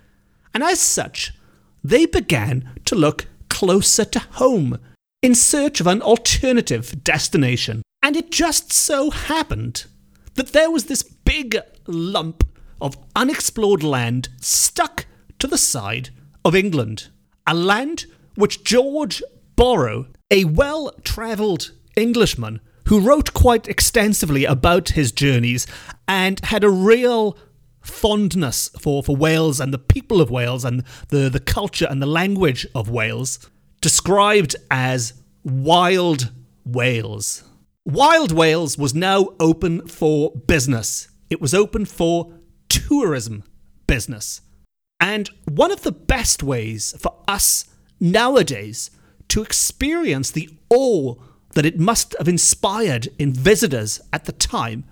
And 0.55 0.63
as 0.63 0.81
such, 0.81 1.35
they 1.85 2.07
began 2.07 2.71
to 2.87 2.95
look 2.95 3.27
closer 3.51 4.07
to 4.07 4.21
home 4.21 4.79
in 5.21 5.35
search 5.35 5.81
of 5.81 5.87
an 5.87 6.01
alternative 6.01 7.05
destination. 7.05 7.83
And 8.03 8.17
it 8.17 8.31
just 8.31 8.73
so 8.73 9.11
happened 9.11 9.87
that 10.35 10.53
there 10.53 10.71
was 10.71 10.87
this 10.87 11.03
big 11.03 11.57
lump 11.87 12.45
of 12.81 12.97
unexplored 13.15 13.83
land 13.83 14.29
stuck 14.41 15.07
to 15.39 15.47
the 15.47 15.59
side 15.59 16.11
of 16.45 16.55
England. 16.55 17.09
A 17.47 17.55
land 17.55 18.07
which 18.35 18.65
George 18.65 19.23
Borrow 19.55 20.07
a 20.31 20.45
well 20.47 20.91
travelled 21.05 21.73
Englishman 21.95 22.61
who 22.89 23.01
wrote 23.01 23.35
quite 23.35 23.69
extensively 23.69 24.45
about 24.45 24.91
his 24.91 25.13
journeys 25.13 25.67
and 26.09 26.41
had 26.47 26.65
a 26.65 26.71
real 26.71 27.37
fondness 27.83 28.69
for, 28.81 29.03
for 29.03 29.15
Wales 29.15 29.61
and 29.61 29.73
the 29.73 29.79
people 29.79 30.21
of 30.21 30.31
Wales 30.31 30.65
and 30.65 30.83
the, 31.09 31.29
the 31.29 31.41
culture 31.41 31.87
and 31.89 32.01
the 32.01 32.07
language 32.07 32.67
of 32.75 32.89
Wales, 32.89 33.39
described 33.81 34.57
as 34.71 35.15
Wild 35.45 36.33
Wales. 36.65 37.45
Wild 37.85 38.31
Wales 38.31 38.79
was 38.79 38.95
now 38.95 39.31
open 39.41 39.89
for 39.89 40.31
business. 40.31 41.09
It 41.31 41.41
was 41.41 41.53
open 41.53 41.85
for 41.85 42.33
tourism 42.69 43.43
business. 43.89 44.41
And 45.01 45.29
one 45.47 45.73
of 45.73 45.83
the 45.83 45.91
best 45.91 46.45
ways 46.45 46.95
for 47.01 47.17
us 47.27 47.65
nowadays 47.99 48.93
to 49.29 49.43
experience 49.43 50.31
the 50.31 50.49
awe 50.71 51.17
that 51.55 51.67
it 51.67 51.81
must 51.81 52.15
have 52.19 52.29
inspired 52.29 53.09
in 53.19 53.33
visitors 53.33 54.01
at 54.13 54.27
the 54.27 54.33
time 54.33 54.85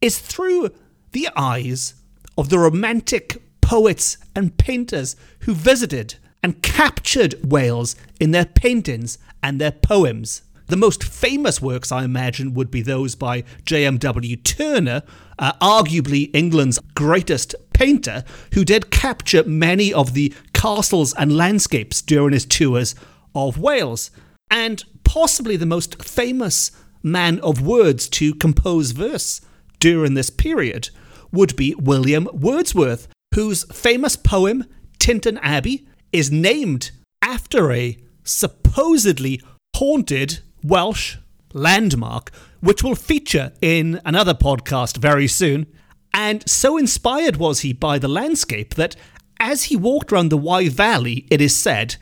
is 0.00 0.18
through 0.18 0.70
the 1.12 1.28
eyes 1.36 1.94
of 2.36 2.48
the 2.48 2.58
romantic 2.58 3.40
poets 3.60 4.18
and 4.34 4.58
painters 4.58 5.14
who 5.40 5.54
visited 5.54 6.16
and 6.42 6.60
captured 6.60 7.36
Wales 7.44 7.94
in 8.18 8.32
their 8.32 8.44
paintings 8.44 9.16
and 9.44 9.60
their 9.60 9.70
poems. 9.70 10.42
The 10.68 10.76
most 10.76 11.04
famous 11.04 11.62
works, 11.62 11.92
I 11.92 12.04
imagine, 12.04 12.54
would 12.54 12.70
be 12.70 12.82
those 12.82 13.14
by 13.14 13.44
J.M.W. 13.64 14.36
Turner, 14.36 15.02
uh, 15.38 15.52
arguably 15.60 16.30
England's 16.34 16.80
greatest 16.94 17.54
painter, 17.72 18.24
who 18.54 18.64
did 18.64 18.90
capture 18.90 19.44
many 19.44 19.92
of 19.92 20.14
the 20.14 20.34
castles 20.52 21.14
and 21.14 21.36
landscapes 21.36 22.02
during 22.02 22.32
his 22.32 22.44
tours 22.44 22.96
of 23.34 23.58
Wales, 23.58 24.10
and 24.50 24.84
possibly 25.04 25.56
the 25.56 25.66
most 25.66 26.02
famous 26.02 26.72
man 27.02 27.38
of 27.40 27.64
words 27.64 28.08
to 28.08 28.34
compose 28.34 28.90
verse 28.90 29.40
during 29.78 30.14
this 30.14 30.30
period 30.30 30.90
would 31.30 31.54
be 31.54 31.74
William 31.76 32.28
Wordsworth, 32.32 33.06
whose 33.34 33.64
famous 33.72 34.16
poem, 34.16 34.64
Tintern 34.98 35.38
Abbey, 35.42 35.86
is 36.12 36.32
named 36.32 36.90
after 37.22 37.70
a 37.70 37.96
supposedly 38.24 39.40
haunted 39.76 40.40
Welsh 40.62 41.16
landmark, 41.52 42.30
which 42.60 42.82
will 42.82 42.94
feature 42.94 43.52
in 43.60 44.00
another 44.04 44.34
podcast 44.34 44.96
very 44.96 45.26
soon. 45.26 45.66
And 46.12 46.48
so 46.48 46.76
inspired 46.76 47.36
was 47.36 47.60
he 47.60 47.72
by 47.72 47.98
the 47.98 48.08
landscape 48.08 48.74
that 48.74 48.96
as 49.38 49.64
he 49.64 49.76
walked 49.76 50.12
around 50.12 50.30
the 50.30 50.38
Wye 50.38 50.68
Valley, 50.68 51.26
it 51.30 51.40
is 51.40 51.54
said, 51.54 51.96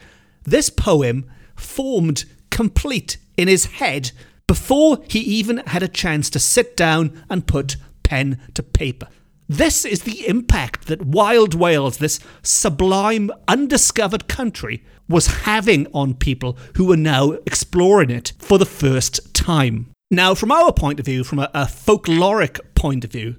this 0.44 0.70
poem 0.70 1.30
formed 1.56 2.24
complete 2.50 3.16
in 3.36 3.48
his 3.48 3.66
head 3.66 4.12
before 4.46 4.98
he 5.08 5.18
even 5.20 5.58
had 5.66 5.82
a 5.82 5.88
chance 5.88 6.30
to 6.30 6.38
sit 6.38 6.76
down 6.76 7.24
and 7.28 7.46
put 7.46 7.76
pen 8.02 8.40
to 8.54 8.62
paper. 8.62 9.08
This 9.48 9.84
is 9.84 10.02
the 10.02 10.26
impact 10.26 10.86
that 10.86 11.04
Wild 11.04 11.54
Wales, 11.54 11.98
this 11.98 12.18
sublime, 12.42 13.30
undiscovered 13.46 14.26
country, 14.26 14.82
was 15.06 15.26
having 15.44 15.86
on 15.92 16.14
people 16.14 16.56
who 16.76 16.86
were 16.86 16.96
now 16.96 17.32
exploring 17.46 18.10
it 18.10 18.32
for 18.38 18.58
the 18.58 18.64
first 18.64 19.34
time. 19.34 19.90
Now, 20.10 20.34
from 20.34 20.50
our 20.50 20.72
point 20.72 20.98
of 20.98 21.04
view, 21.04 21.24
from 21.24 21.40
a, 21.40 21.50
a 21.52 21.66
folkloric 21.66 22.60
point 22.74 23.04
of 23.04 23.12
view, 23.12 23.36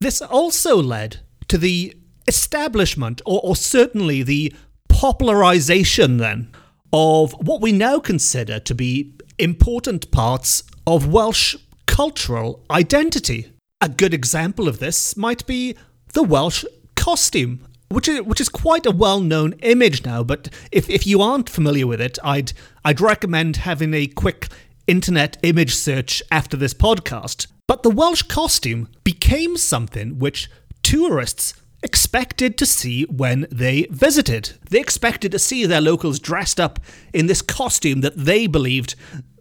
this 0.00 0.22
also 0.22 0.80
led 0.80 1.20
to 1.48 1.58
the 1.58 1.96
establishment, 2.28 3.20
or, 3.26 3.40
or 3.42 3.56
certainly 3.56 4.22
the 4.22 4.52
popularization 4.88 6.18
then, 6.18 6.52
of 6.92 7.32
what 7.32 7.60
we 7.60 7.72
now 7.72 7.98
consider 7.98 8.60
to 8.60 8.74
be 8.74 9.14
important 9.38 10.12
parts 10.12 10.62
of 10.86 11.08
Welsh 11.08 11.56
cultural 11.86 12.64
identity. 12.70 13.52
A 13.82 13.88
good 13.88 14.12
example 14.12 14.68
of 14.68 14.78
this 14.78 15.16
might 15.16 15.46
be 15.46 15.74
the 16.12 16.22
Welsh 16.22 16.66
costume, 16.96 17.66
which 17.88 18.08
is 18.08 18.20
which 18.20 18.38
is 18.38 18.50
quite 18.50 18.84
a 18.84 18.90
well-known 18.90 19.54
image 19.62 20.04
now. 20.04 20.22
But 20.22 20.50
if, 20.70 20.90
if 20.90 21.06
you 21.06 21.22
aren't 21.22 21.48
familiar 21.48 21.86
with 21.86 21.98
it, 21.98 22.18
I'd 22.22 22.52
I'd 22.84 23.00
recommend 23.00 23.56
having 23.56 23.94
a 23.94 24.06
quick 24.06 24.48
internet 24.86 25.38
image 25.42 25.74
search 25.74 26.22
after 26.30 26.58
this 26.58 26.74
podcast. 26.74 27.46
But 27.66 27.82
the 27.82 27.88
Welsh 27.88 28.24
costume 28.24 28.88
became 29.02 29.56
something 29.56 30.18
which 30.18 30.50
tourists 30.82 31.54
expected 31.82 32.58
to 32.58 32.66
see 32.66 33.04
when 33.04 33.46
they 33.50 33.86
visited. 33.90 34.58
They 34.68 34.80
expected 34.80 35.32
to 35.32 35.38
see 35.38 35.64
their 35.64 35.80
locals 35.80 36.18
dressed 36.18 36.60
up 36.60 36.80
in 37.14 37.28
this 37.28 37.40
costume 37.40 38.02
that 38.02 38.18
they 38.18 38.46
believed 38.46 38.94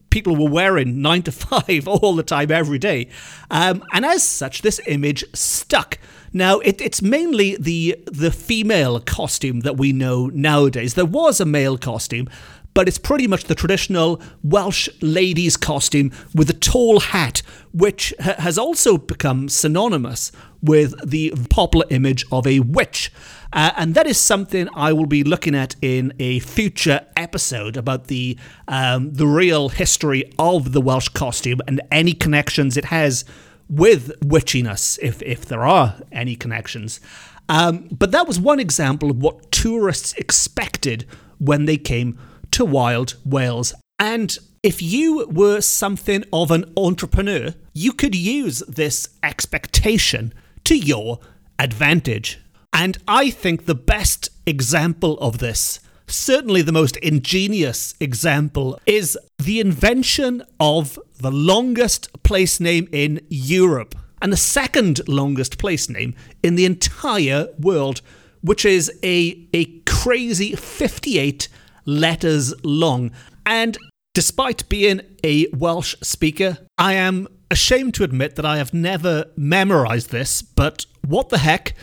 people 0.10 0.36
were 0.36 0.50
wearing 0.50 1.02
nine 1.02 1.24
to 1.24 1.32
five 1.32 1.88
all 1.88 2.16
the 2.16 2.24
time, 2.24 2.52
every 2.52 2.80
day. 2.80 3.10
Um, 3.52 3.84
and 3.94 4.06
as 4.06 4.24
such, 4.24 4.62
this 4.62 4.80
image 4.88 5.24
stuck. 5.34 5.98
Now, 6.32 6.60
it, 6.60 6.80
it's 6.82 7.02
mainly 7.02 7.56
the 7.58 7.98
the 8.06 8.32
female 8.32 9.00
costume 9.00 9.62
that 9.62 9.78
we 9.78 9.92
know 9.92 10.28
nowadays. 10.28 10.94
There 10.94 11.06
was 11.06 11.40
a 11.40 11.46
male 11.46 11.78
costume, 11.78 12.30
but 12.74 12.88
it's 12.88 13.00
pretty 13.00 13.28
much 13.28 13.46
the 13.46 13.56
traditional 13.56 14.22
Welsh 14.44 14.90
lady's 15.02 15.58
costume 15.58 16.12
with 16.36 16.50
a 16.50 16.54
tall 16.54 17.00
hat, 17.00 17.42
which 17.74 18.14
ha- 18.20 18.36
has 18.38 18.58
also 18.58 18.98
become 18.98 19.50
synonymous 19.50 20.32
with 20.62 20.94
the 21.08 21.34
popular 21.50 21.86
image 21.90 22.26
of 22.32 22.46
a 22.46 22.60
witch. 22.60 23.12
Uh, 23.52 23.72
and 23.78 23.96
that 23.96 24.06
is 24.06 24.18
something 24.20 24.70
I 24.76 24.94
will 24.94 25.08
be 25.08 25.24
looking 25.24 25.56
at 25.56 25.76
in 25.82 26.14
a 26.20 26.40
future 26.40 27.06
episode 27.18 27.78
about 27.78 28.08
the 28.08 28.38
um, 28.68 29.14
the 29.14 29.26
real 29.26 29.70
history 29.70 30.32
of 30.38 30.72
the 30.72 30.82
Welsh 30.82 31.10
costume 31.10 31.60
and 31.68 31.82
any 31.92 32.14
connections 32.14 32.78
it 32.78 32.86
has 32.86 33.26
with 33.68 34.20
witchiness, 34.22 35.00
if 35.02 35.22
if 35.24 35.46
there 35.46 35.66
are 35.66 35.96
any 36.12 36.36
connections. 36.36 37.00
Um, 37.48 37.88
but 37.92 38.12
that 38.12 38.28
was 38.28 38.40
one 38.40 38.60
example 38.60 39.10
of 39.10 39.18
what 39.18 39.52
tourists 39.52 40.14
expected 40.14 41.06
when 41.40 41.66
they 41.66 41.78
came 41.78 42.20
to 42.52 42.64
Wild 42.64 43.16
Wales. 43.26 43.74
And 43.98 44.38
if 44.62 44.82
you 44.82 45.28
were 45.28 45.62
something 45.62 46.24
of 46.32 46.52
an 46.52 46.72
entrepreneur, 46.78 47.56
you 47.74 47.94
could 47.94 48.14
use 48.14 48.60
this 48.68 49.10
expectation 49.24 50.34
to 50.66 50.78
your 50.78 51.20
advantage. 51.58 52.40
And 52.74 52.98
I 53.08 53.30
think 53.30 53.66
the 53.66 53.76
best 53.76 54.30
example 54.46 55.18
of 55.20 55.40
this, 55.40 55.80
certainly 56.08 56.62
the 56.62 56.72
most 56.72 56.98
ingenious 56.98 57.94
example, 58.00 58.80
is 58.86 59.18
the 59.38 59.60
invention 59.60 60.44
of 60.60 61.00
the 61.18 61.32
longest 61.32 62.24
place 62.24 62.60
name 62.60 62.88
in 62.92 63.22
Europe 63.30 63.96
and 64.22 64.32
the 64.32 64.38
second 64.38 65.02
longest 65.08 65.58
place 65.58 65.90
name 65.90 66.14
in 66.44 66.56
the 66.56 66.66
entire 66.66 67.48
world, 67.60 68.02
which 68.42 68.66
is 68.66 68.92
a, 69.04 69.48
a 69.54 69.66
crazy 69.82 70.56
58 70.56 71.48
letters 71.86 72.54
long. 72.64 73.12
And 73.46 73.78
despite 74.14 74.68
being 74.70 75.02
a 75.24 75.48
Welsh 75.48 75.96
speaker, 76.02 76.60
I 76.78 76.94
am 76.94 77.28
ashamed 77.52 77.96
to 77.96 78.04
admit 78.04 78.36
that 78.36 78.46
I 78.46 78.58
have 78.58 78.74
never 78.74 79.26
memorized 79.36 80.12
this, 80.12 80.42
but 80.42 80.86
what 81.06 81.30
the 81.30 81.40
heck? 81.40 81.74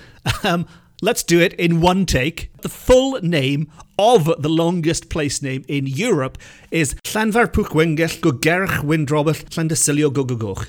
Um, 0.43 0.67
let's 1.03 1.23
do 1.23 1.41
it 1.41 1.53
in 1.55 1.81
one 1.81 2.07
take. 2.07 2.51
The 2.63 2.69
full 2.69 3.21
name 3.23 3.71
of 3.99 4.25
the 4.43 4.49
longest 4.49 5.09
place 5.09 5.41
name 5.43 5.65
in 5.69 5.87
Europe 5.87 6.39
is 6.71 6.95
Llanfair 7.05 7.47
Windrobert 8.83 9.49
Llandasilio 9.51 10.11
Gogogoch. 10.11 10.69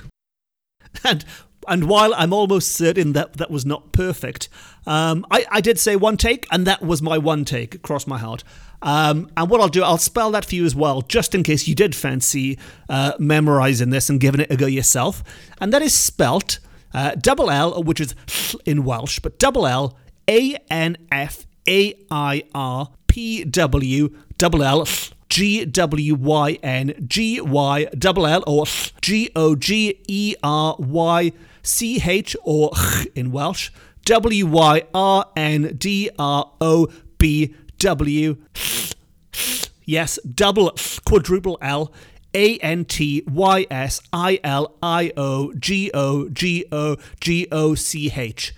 And 1.03 1.25
and 1.67 1.89
while 1.89 2.13
I'm 2.15 2.31
almost 2.31 2.71
certain 2.71 3.11
that 3.13 3.33
that 3.33 3.51
was 3.51 3.65
not 3.65 3.91
perfect, 3.91 4.47
um, 4.85 5.25
I, 5.29 5.45
I 5.51 5.61
did 5.61 5.77
say 5.77 5.97
one 5.97 6.15
take, 6.15 6.47
and 6.49 6.65
that 6.65 6.81
was 6.81 7.01
my 7.01 7.17
one 7.17 7.43
take 7.43 7.75
across 7.75 8.07
my 8.07 8.17
heart. 8.17 8.43
Um, 8.81 9.29
and 9.35 9.49
what 9.49 9.59
I'll 9.59 9.67
do, 9.67 9.83
I'll 9.83 9.97
spell 9.97 10.31
that 10.31 10.45
for 10.45 10.55
you 10.55 10.65
as 10.65 10.75
well, 10.75 11.01
just 11.01 11.35
in 11.35 11.43
case 11.43 11.67
you 11.67 11.75
did 11.75 11.93
fancy 11.93 12.57
uh, 12.87 13.13
memorizing 13.19 13.89
this 13.89 14.09
and 14.09 14.19
giving 14.19 14.39
it 14.39 14.51
a 14.51 14.55
go 14.55 14.65
yourself. 14.65 15.23
And 15.59 15.73
that 15.73 15.81
is 15.81 15.93
spelt 15.93 16.59
uh, 16.93 17.11
double 17.15 17.49
L, 17.49 17.83
which 17.83 17.99
is 17.99 18.15
in 18.65 18.83
Welsh, 18.83 19.19
but 19.19 19.39
double 19.39 19.67
L 19.67 19.97
A 20.29 20.55
N 20.69 20.97
F 21.11 21.45
A 21.67 21.93
I 22.09 22.43
R 22.53 22.89
P 23.07 23.43
W 23.43 24.15
double 24.37 24.63
L 24.63 24.87
G 25.29 25.65
W 25.65 26.15
Y 26.15 26.59
N 26.63 26.93
G 27.07 27.41
Y 27.41 27.85
double 27.97 28.25
L 28.25 28.43
or 28.47 28.65
G 29.01 29.29
O 29.35 29.55
G 29.55 29.99
E 30.07 30.35
R 30.43 30.75
Y 30.79 31.31
C 31.63 32.01
H 32.03 32.35
or 32.43 32.71
in 33.15 33.31
Welsh 33.31 33.71
W 34.05 34.45
Y 34.45 34.83
R 34.93 35.25
N 35.35 35.75
D 35.77 36.09
R 36.17 36.51
O 36.61 36.87
B 37.17 37.53
W. 37.79 38.37
Yes, 39.85 40.19
double 40.23 40.75
quadruple 41.05 41.57
L. 41.61 41.93
A 42.33 42.57
N 42.57 42.85
T 42.85 43.23
Y 43.27 43.65
S 43.69 44.01
I 44.11 44.39
L 44.43 44.75
I 44.81 45.11
O 45.17 45.53
G 45.53 45.91
O 45.93 46.29
G 46.29 46.65
O 46.71 46.97
G 47.19 47.47
O 47.51 47.75
C 47.75 48.11
H. 48.15 48.53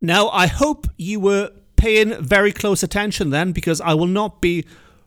Now, 0.00 0.28
I 0.28 0.46
hope 0.46 0.86
you 0.96 1.18
were 1.20 1.50
paying 1.76 2.22
very 2.22 2.52
close 2.52 2.82
attention 2.82 3.30
then, 3.30 3.52
because 3.52 3.80
I 3.80 3.94
will 3.94 4.06
not 4.06 4.40
be 4.40 4.64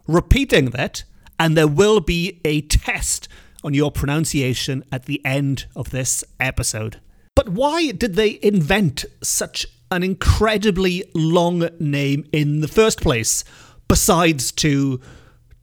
repeating 0.07 0.71
that, 0.71 1.03
and 1.39 1.55
there 1.55 1.67
will 1.67 1.99
be 1.99 2.41
a 2.43 2.61
test 2.61 3.27
on 3.63 3.73
your 3.73 3.91
pronunciation 3.91 4.83
at 4.91 5.05
the 5.05 5.23
end 5.25 5.65
of 5.75 5.89
this 5.89 6.23
episode. 6.39 6.99
But 7.35 7.49
why 7.49 7.91
did 7.91 8.15
they 8.15 8.39
invent 8.41 9.05
such 9.21 9.65
an 9.91 10.03
incredibly 10.03 11.03
long 11.13 11.69
name 11.79 12.25
in 12.31 12.61
the 12.61 12.67
first 12.67 13.01
place, 13.01 13.43
besides 13.87 14.51
to 14.53 14.99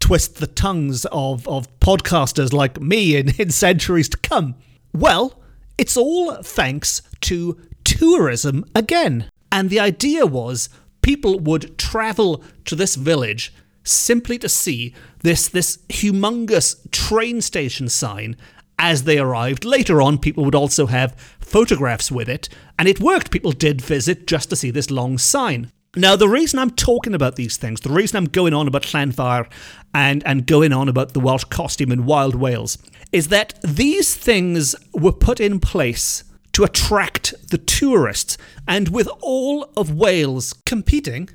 twist 0.04 0.36
the 0.36 0.46
tongues 0.46 1.06
of, 1.06 1.48
of 1.48 1.80
podcasters 1.80 2.52
like 2.52 2.78
me 2.78 3.16
in, 3.16 3.30
in 3.38 3.48
centuries 3.48 4.06
to 4.06 4.18
come? 4.18 4.54
Well, 4.92 5.40
it's 5.78 5.96
all 5.96 6.34
thanks 6.42 7.00
to 7.22 7.58
tourism 7.84 8.66
again. 8.74 9.30
And 9.50 9.70
the 9.70 9.80
idea 9.80 10.26
was 10.26 10.68
people 11.00 11.38
would 11.38 11.78
travel 11.78 12.44
to 12.66 12.76
this 12.76 12.96
village 12.96 13.54
simply 13.82 14.36
to 14.40 14.48
see 14.48 14.94
this, 15.22 15.48
this 15.48 15.78
humongous 15.88 16.76
train 16.90 17.40
station 17.40 17.88
sign 17.88 18.36
as 18.78 19.04
they 19.04 19.18
arrived. 19.18 19.64
Later 19.64 20.02
on, 20.02 20.18
people 20.18 20.44
would 20.44 20.54
also 20.54 20.84
have 20.84 21.18
photographs 21.40 22.12
with 22.12 22.28
it, 22.28 22.50
and 22.78 22.88
it 22.88 23.00
worked. 23.00 23.30
People 23.30 23.52
did 23.52 23.80
visit 23.80 24.26
just 24.26 24.50
to 24.50 24.56
see 24.56 24.70
this 24.70 24.90
long 24.90 25.16
sign. 25.16 25.72
Now, 25.96 26.16
the 26.16 26.28
reason 26.28 26.58
I'm 26.58 26.72
talking 26.72 27.14
about 27.14 27.36
these 27.36 27.56
things, 27.56 27.80
the 27.80 27.92
reason 27.92 28.16
I'm 28.16 28.24
going 28.24 28.52
on 28.52 28.66
about 28.66 28.82
Llanfair 28.82 29.46
and, 29.94 30.26
and 30.26 30.44
going 30.46 30.72
on 30.72 30.88
about 30.88 31.14
the 31.14 31.20
Welsh 31.20 31.44
costume 31.44 31.92
in 31.92 32.04
Wild 32.04 32.34
Wales, 32.34 32.78
is 33.12 33.28
that 33.28 33.54
these 33.62 34.14
things 34.16 34.74
were 34.92 35.12
put 35.12 35.38
in 35.38 35.60
place 35.60 36.24
to 36.52 36.64
attract 36.64 37.34
the 37.50 37.58
tourists, 37.58 38.36
and 38.66 38.88
with 38.88 39.08
all 39.20 39.70
of 39.76 39.94
Wales 39.94 40.52
competing 40.66 41.28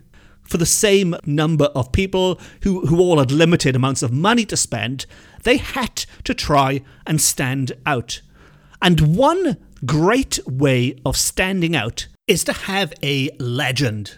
for 0.43 0.58
the 0.58 0.65
same 0.65 1.15
number 1.26 1.65
of 1.76 1.91
people 1.91 2.39
who, 2.63 2.86
who 2.88 3.00
all 3.00 3.19
had 3.19 3.32
limited 3.32 3.76
amounts 3.76 4.02
of 4.02 4.12
money 4.12 4.45
to 4.45 4.58
spend, 4.58 5.06
they 5.43 5.58
had 5.58 6.06
to 6.24 6.34
try 6.34 6.82
and 7.06 7.22
stand 7.22 7.72
out. 7.86 8.22
And 8.82 9.15
one 9.15 9.58
great 9.86 10.39
way 10.48 11.00
of 11.06 11.15
standing 11.15 11.76
out 11.76 12.08
is 12.28 12.43
to 12.45 12.54
have 12.54 12.93
a 13.04 13.30
legend, 13.39 14.17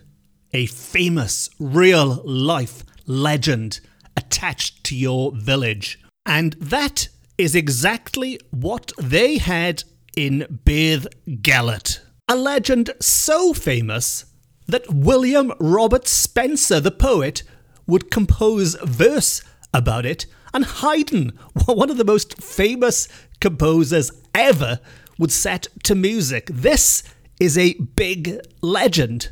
a 0.54 0.66
famous, 0.66 1.50
real 1.60 2.22
life 2.24 2.84
legend 3.06 3.80
attached 4.18 4.84
to 4.86 4.96
your 4.96 5.32
village. 5.34 6.00
And 6.26 6.54
that 6.54 7.08
is 7.38 7.56
exactly 7.56 8.40
what 8.52 8.92
they 8.98 9.38
had 9.38 9.84
in 10.16 10.62
Beith 10.66 11.08
Galet. 11.42 12.00
A 12.28 12.36
legend 12.36 12.92
so 13.00 13.54
famous 13.54 14.26
that 14.68 14.94
William 14.94 15.52
Robert 15.60 16.08
Spencer, 16.08 16.80
the 16.80 16.92
poet, 16.92 17.44
would 17.88 18.12
compose 18.12 18.76
verse 18.84 19.42
about 19.74 20.06
it, 20.06 20.26
and 20.54 20.66
Haydn, 20.66 21.32
one 21.66 21.90
of 21.90 21.98
the 21.98 22.06
most 22.06 22.42
famous 22.42 23.08
composers 23.40 24.12
ever, 24.34 24.80
would 25.18 25.32
set 25.32 25.68
to 25.84 25.96
music. 25.96 26.48
This 26.48 27.04
is 27.40 27.58
a 27.58 27.74
big 27.74 28.40
legend. 28.62 29.32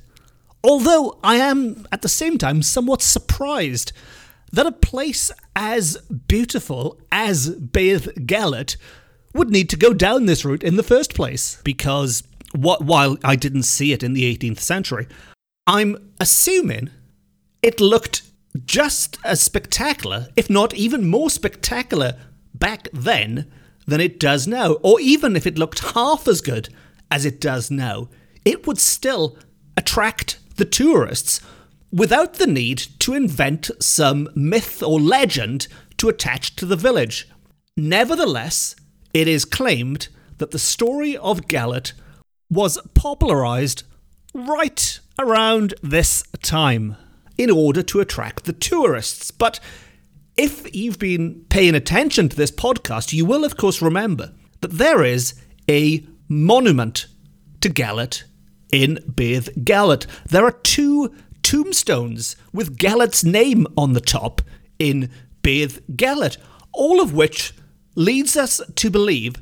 Although 0.63 1.19
I 1.23 1.35
am 1.35 1.85
at 1.91 2.01
the 2.01 2.09
same 2.09 2.37
time 2.37 2.61
somewhat 2.61 3.01
surprised 3.01 3.91
that 4.51 4.65
a 4.65 4.71
place 4.71 5.31
as 5.55 5.97
beautiful 6.27 6.99
as 7.11 7.55
Beddgelert 7.55 8.75
would 9.33 9.51
need 9.51 9.69
to 9.69 9.77
go 9.77 9.93
down 9.93 10.25
this 10.25 10.43
route 10.43 10.63
in 10.63 10.75
the 10.75 10.83
first 10.83 11.13
place. 11.13 11.61
Because 11.63 12.23
what, 12.53 12.83
while 12.83 13.17
I 13.23 13.35
didn't 13.35 13.63
see 13.63 13.93
it 13.93 14.03
in 14.03 14.13
the 14.13 14.35
18th 14.35 14.59
century, 14.59 15.07
I'm 15.67 16.11
assuming 16.19 16.89
it 17.61 17.79
looked 17.79 18.23
just 18.65 19.17
as 19.23 19.39
spectacular, 19.39 20.27
if 20.35 20.49
not 20.49 20.73
even 20.73 21.07
more 21.07 21.29
spectacular, 21.29 22.17
back 22.53 22.87
then 22.91 23.49
than 23.85 24.01
it 24.01 24.19
does 24.19 24.47
now. 24.47 24.73
Or 24.81 24.99
even 24.99 25.35
if 25.35 25.45
it 25.45 25.57
looked 25.57 25.93
half 25.93 26.27
as 26.27 26.41
good 26.41 26.69
as 27.11 27.25
it 27.25 27.39
does 27.39 27.69
now, 27.69 28.09
it 28.43 28.65
would 28.65 28.79
still 28.79 29.37
attract 29.77 30.39
the 30.59 30.65
tourists 30.65 31.41
without 31.91 32.35
the 32.35 32.47
need 32.47 32.77
to 32.99 33.13
invent 33.13 33.71
some 33.79 34.29
myth 34.35 34.83
or 34.83 34.99
legend 34.99 35.67
to 35.97 36.09
attach 36.09 36.55
to 36.57 36.65
the 36.65 36.75
village. 36.75 37.27
Nevertheless, 37.75 38.75
it 39.13 39.27
is 39.27 39.45
claimed 39.45 40.09
that 40.37 40.51
the 40.51 40.59
story 40.59 41.17
of 41.17 41.47
Gelert 41.47 41.93
was 42.49 42.77
popularised 42.93 43.83
right 44.33 44.99
around 45.17 45.73
this 45.81 46.23
time 46.41 46.95
in 47.37 47.49
order 47.49 47.81
to 47.81 47.99
attract 47.99 48.43
the 48.43 48.53
tourists. 48.53 49.31
But 49.31 49.59
if 50.37 50.73
you've 50.75 50.99
been 50.99 51.45
paying 51.49 51.75
attention 51.75 52.29
to 52.29 52.35
this 52.35 52.51
podcast, 52.51 53.13
you 53.13 53.25
will, 53.25 53.43
of 53.43 53.57
course, 53.57 53.81
remember 53.81 54.33
that 54.61 54.71
there 54.71 55.03
is 55.03 55.33
a 55.69 56.05
monument 56.27 57.07
to 57.61 57.69
Gelert 57.69 58.23
in 58.71 58.95
Beddgelert. 59.07 60.05
There 60.25 60.45
are 60.45 60.51
two 60.51 61.13
tombstones 61.43 62.35
with 62.53 62.77
Gelert's 62.77 63.23
name 63.23 63.65
on 63.77 63.93
the 63.93 64.01
top 64.01 64.41
in 64.77 65.09
Beith 65.41 65.81
Galet, 65.95 66.37
all 66.73 67.01
of 67.01 67.13
which 67.13 67.53
leads 67.95 68.37
us 68.37 68.61
to 68.75 68.89
believe 68.89 69.35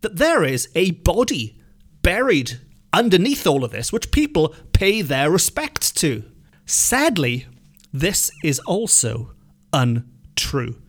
that 0.00 0.16
there 0.16 0.44
is 0.44 0.68
a 0.74 0.92
body 0.92 1.58
buried 2.02 2.60
underneath 2.92 3.46
all 3.46 3.64
of 3.64 3.70
this, 3.70 3.92
which 3.92 4.10
people 4.10 4.54
pay 4.72 5.02
their 5.02 5.30
respects 5.30 5.90
to. 5.92 6.24
Sadly, 6.66 7.46
this 7.92 8.30
is 8.44 8.58
also 8.60 9.32
untrue. 9.72 10.80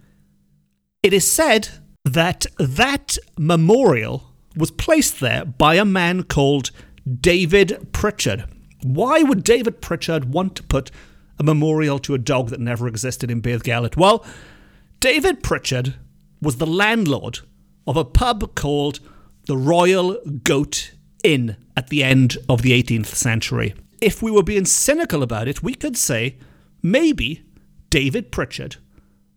It 1.01 1.13
is 1.13 1.31
said 1.31 1.69
that 2.05 2.45
that 2.57 3.17
memorial 3.37 4.33
was 4.55 4.71
placed 4.71 5.19
there 5.19 5.45
by 5.45 5.75
a 5.75 5.85
man 5.85 6.23
called 6.23 6.71
David 7.21 7.91
Pritchard. 7.91 8.45
Why 8.83 9.21
would 9.21 9.43
David 9.43 9.81
Pritchard 9.81 10.33
want 10.33 10.55
to 10.55 10.63
put 10.63 10.91
a 11.37 11.43
memorial 11.43 11.99
to 11.99 12.13
a 12.13 12.19
dog 12.19 12.49
that 12.49 12.59
never 12.59 12.87
existed 12.87 13.31
in 13.31 13.41
Beddgelert? 13.41 13.97
Well, 13.97 14.25
David 14.99 15.43
Pritchard 15.43 15.95
was 16.41 16.57
the 16.57 16.67
landlord 16.67 17.39
of 17.87 17.97
a 17.97 18.05
pub 18.05 18.55
called 18.55 18.99
the 19.45 19.57
Royal 19.57 20.17
Goat 20.43 20.91
Inn 21.23 21.55
at 21.75 21.87
the 21.87 22.03
end 22.03 22.37
of 22.47 22.61
the 22.61 22.71
18th 22.71 23.07
century. 23.07 23.73
If 24.01 24.21
we 24.21 24.31
were 24.31 24.43
being 24.43 24.65
cynical 24.65 25.23
about 25.23 25.47
it, 25.47 25.63
we 25.63 25.73
could 25.73 25.97
say 25.97 26.37
maybe 26.81 27.43
David 27.89 28.31
Pritchard 28.31 28.77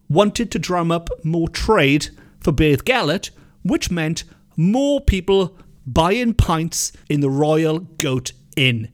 wanted 0.08 0.50
to 0.50 0.58
drum 0.58 0.90
up 0.90 1.08
more 1.24 1.48
trade 1.48 2.10
for 2.40 2.52
Beddgelert, 2.52 3.30
which 3.62 3.90
meant 3.90 4.24
more 4.56 5.00
people 5.00 5.56
buying 5.86 6.34
pints 6.34 6.92
in 7.08 7.20
the 7.20 7.30
Royal 7.30 7.80
Goat 7.80 8.32
Inn. 8.56 8.90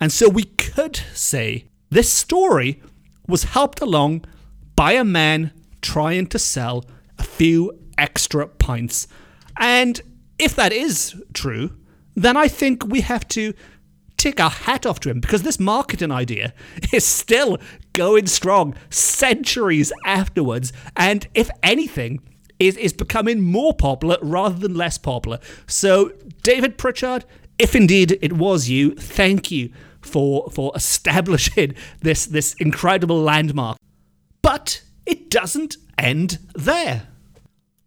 And 0.00 0.12
so 0.12 0.28
we 0.28 0.44
could 0.44 0.96
say 1.14 1.66
this 1.90 2.10
story 2.10 2.82
was 3.28 3.44
helped 3.44 3.80
along 3.80 4.24
by 4.74 4.92
a 4.92 5.04
man 5.04 5.52
trying 5.80 6.26
to 6.28 6.38
sell 6.38 6.84
a 7.18 7.22
few 7.22 7.78
extra 7.98 8.48
pints. 8.48 9.06
And 9.58 10.00
if 10.38 10.56
that 10.56 10.72
is 10.72 11.14
true, 11.34 11.76
then 12.14 12.36
I 12.36 12.48
think 12.48 12.86
we 12.86 13.00
have 13.02 13.26
to 13.28 13.54
take 14.16 14.40
our 14.40 14.50
hat 14.50 14.86
off 14.86 15.00
to 15.00 15.10
him 15.10 15.20
because 15.20 15.42
this 15.42 15.58
marketing 15.58 16.12
idea 16.12 16.54
is 16.92 17.04
still 17.04 17.58
going 17.92 18.26
strong 18.26 18.74
centuries 18.90 19.92
afterwards. 20.04 20.72
And 20.96 21.26
if 21.34 21.50
anything, 21.62 22.20
is, 22.66 22.76
is 22.76 22.92
becoming 22.92 23.40
more 23.40 23.74
popular 23.74 24.16
rather 24.22 24.58
than 24.58 24.74
less 24.74 24.98
popular. 24.98 25.38
So, 25.66 26.12
David 26.42 26.78
Pritchard, 26.78 27.24
if 27.58 27.74
indeed 27.74 28.18
it 28.22 28.32
was 28.32 28.68
you, 28.68 28.94
thank 28.94 29.50
you 29.50 29.72
for 30.00 30.50
for 30.50 30.72
establishing 30.74 31.74
this 32.00 32.26
this 32.26 32.54
incredible 32.54 33.20
landmark. 33.20 33.76
But 34.42 34.82
it 35.06 35.30
doesn't 35.30 35.76
end 35.98 36.38
there. 36.54 37.08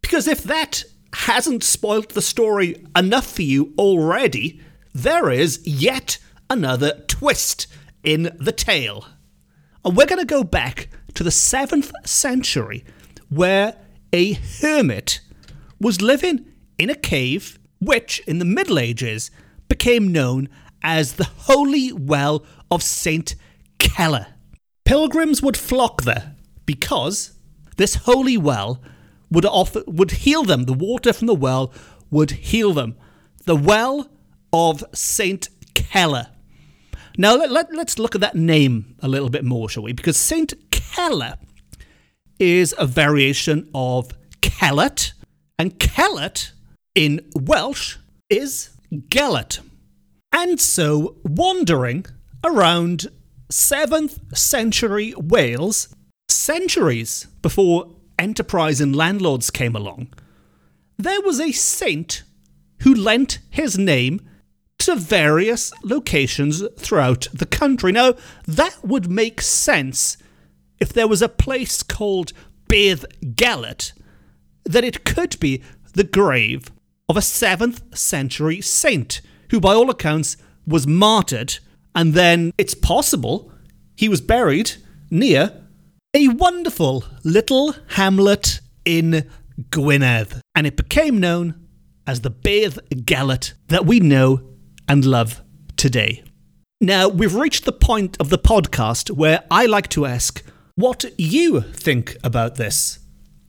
Because 0.02 0.28
if 0.28 0.44
that 0.44 0.84
hasn't 1.14 1.64
spoilt 1.64 2.10
the 2.10 2.22
story 2.22 2.86
enough 2.96 3.26
for 3.26 3.42
you 3.42 3.74
already, 3.78 4.62
there 4.94 5.30
is 5.30 5.66
yet 5.66 6.18
another 6.50 7.04
twist 7.08 7.68
in 8.04 8.36
the 8.40 8.52
tale. 8.52 9.08
And 9.84 9.96
we're 9.96 10.06
going 10.06 10.20
to 10.20 10.26
go 10.26 10.44
back 10.44 10.90
to 11.16 11.24
the 11.24 11.30
7th 11.30 11.92
century, 12.06 12.84
where 13.30 13.76
a 14.16 14.32
hermit 14.62 15.20
was 15.78 16.02
living 16.02 16.46
in 16.78 16.90
a 16.90 16.96
cave 16.96 17.60
which, 17.82 18.20
in 18.20 18.40
the 18.40 18.46
Middle 18.46 18.80
Ages, 18.80 19.30
became 19.68 20.14
known 20.14 20.48
as 20.82 21.14
the 21.14 21.26
Holy 21.26 21.92
Well 21.92 22.46
of 22.72 22.82
St. 22.82 23.36
Celert. 23.78 24.28
Pilgrims 24.86 25.42
would 25.42 25.58
flock 25.58 26.04
there 26.04 26.34
because 26.66 27.34
this 27.76 27.96
holy 27.96 28.38
well 28.38 28.82
would 29.30 29.46
offer 29.46 29.84
would 29.86 30.12
heal 30.12 30.44
them. 30.46 30.64
The 30.64 30.74
water 30.74 31.12
from 31.12 31.28
the 31.28 31.36
well 31.36 31.74
would 32.10 32.32
heal 32.32 32.72
them. 32.72 32.96
The 33.44 33.58
well 33.58 34.10
of 34.54 34.82
Saint 34.94 35.50
Celert. 35.74 36.30
Now 37.18 37.36
let, 37.36 37.52
let, 37.52 37.74
let's 37.74 38.00
look 38.00 38.16
at 38.16 38.22
that 38.22 38.36
name 38.36 38.96
a 39.02 39.10
little 39.10 39.30
bit 39.30 39.44
more, 39.44 39.68
shall 39.68 39.84
we? 39.84 39.92
Because 39.92 40.16
Saint 40.16 40.54
Celert 40.72 41.38
is 42.40 42.74
a 42.78 42.86
variation 42.86 43.70
of 43.74 44.12
Celert, 44.42 45.14
and 45.58 45.78
Celert 45.80 46.52
in 46.94 47.22
Welsh 47.36 47.98
is 48.30 48.70
Gelert. 48.92 49.60
And 50.32 50.60
so, 50.60 51.18
wandering 51.24 52.06
around 52.44 53.08
7th 53.52 54.36
century 54.36 55.14
Wales, 55.18 55.96
centuries 56.28 57.28
before 57.42 57.92
enterprise 58.18 58.82
and 58.82 58.96
landlords 58.96 59.50
came 59.50 59.76
along, 59.76 60.14
there 60.98 61.22
was 61.22 61.40
a 61.40 61.52
saint 61.52 62.24
who 62.82 62.94
lent 62.94 63.40
his 63.50 63.78
name 63.78 64.22
to 64.80 64.96
various 64.96 65.72
locations 65.84 66.64
throughout 66.78 67.28
the 67.34 67.46
country. 67.46 67.92
Now, 67.92 68.16
that 68.46 68.84
would 68.84 69.10
make 69.10 69.42
sense 69.42 70.18
if 70.80 70.92
there 70.94 71.08
was 71.08 71.22
a 71.22 71.30
place 71.30 71.84
called 71.84 72.34
Beith 72.68 73.06
Galet, 73.36 73.94
that 74.66 74.84
it 74.84 75.06
could 75.06 75.40
be 75.40 75.64
the 75.94 76.04
grave 76.04 76.72
of 77.08 77.18
a 77.18 77.22
7th 77.22 77.96
century 77.96 78.62
saint 78.62 79.22
who, 79.52 79.60
by 79.60 79.74
all 79.74 79.90
accounts, 79.90 80.38
was 80.68 80.88
martyred, 80.88 81.60
and 81.94 82.14
then 82.14 82.52
it's 82.58 82.74
possible 82.74 83.52
he 83.96 84.10
was 84.10 84.22
buried 84.22 84.74
near 85.10 85.62
a 86.14 86.28
wonderful 86.30 87.04
little 87.24 87.76
hamlet 87.90 88.60
in 88.86 89.30
Gwynedd, 89.70 90.42
and 90.56 90.66
it 90.68 90.78
became 90.78 91.20
known 91.20 91.68
as 92.08 92.22
the 92.22 92.32
Beith 92.32 92.80
Galet 92.90 93.54
that 93.68 93.86
we 93.86 94.00
know 94.00 94.42
and 94.88 95.06
love 95.06 95.42
today. 95.78 96.24
Now, 96.82 97.08
we've 97.08 97.36
reached 97.36 97.66
the 97.66 97.72
point 97.72 98.18
of 98.20 98.30
the 98.30 98.38
podcast 98.38 99.12
where 99.12 99.44
I 99.50 99.66
like 99.66 99.90
to 99.90 100.06
ask 100.06 100.44
what 100.76 101.06
you 101.18 101.62
think 101.62 102.18
about 102.24 102.56
this. 102.56 103.00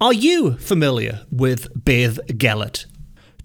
Are 0.01 0.12
you 0.12 0.57
familiar 0.59 1.23
with 1.31 1.85
Beith 1.85 2.21
Galet? 2.39 2.87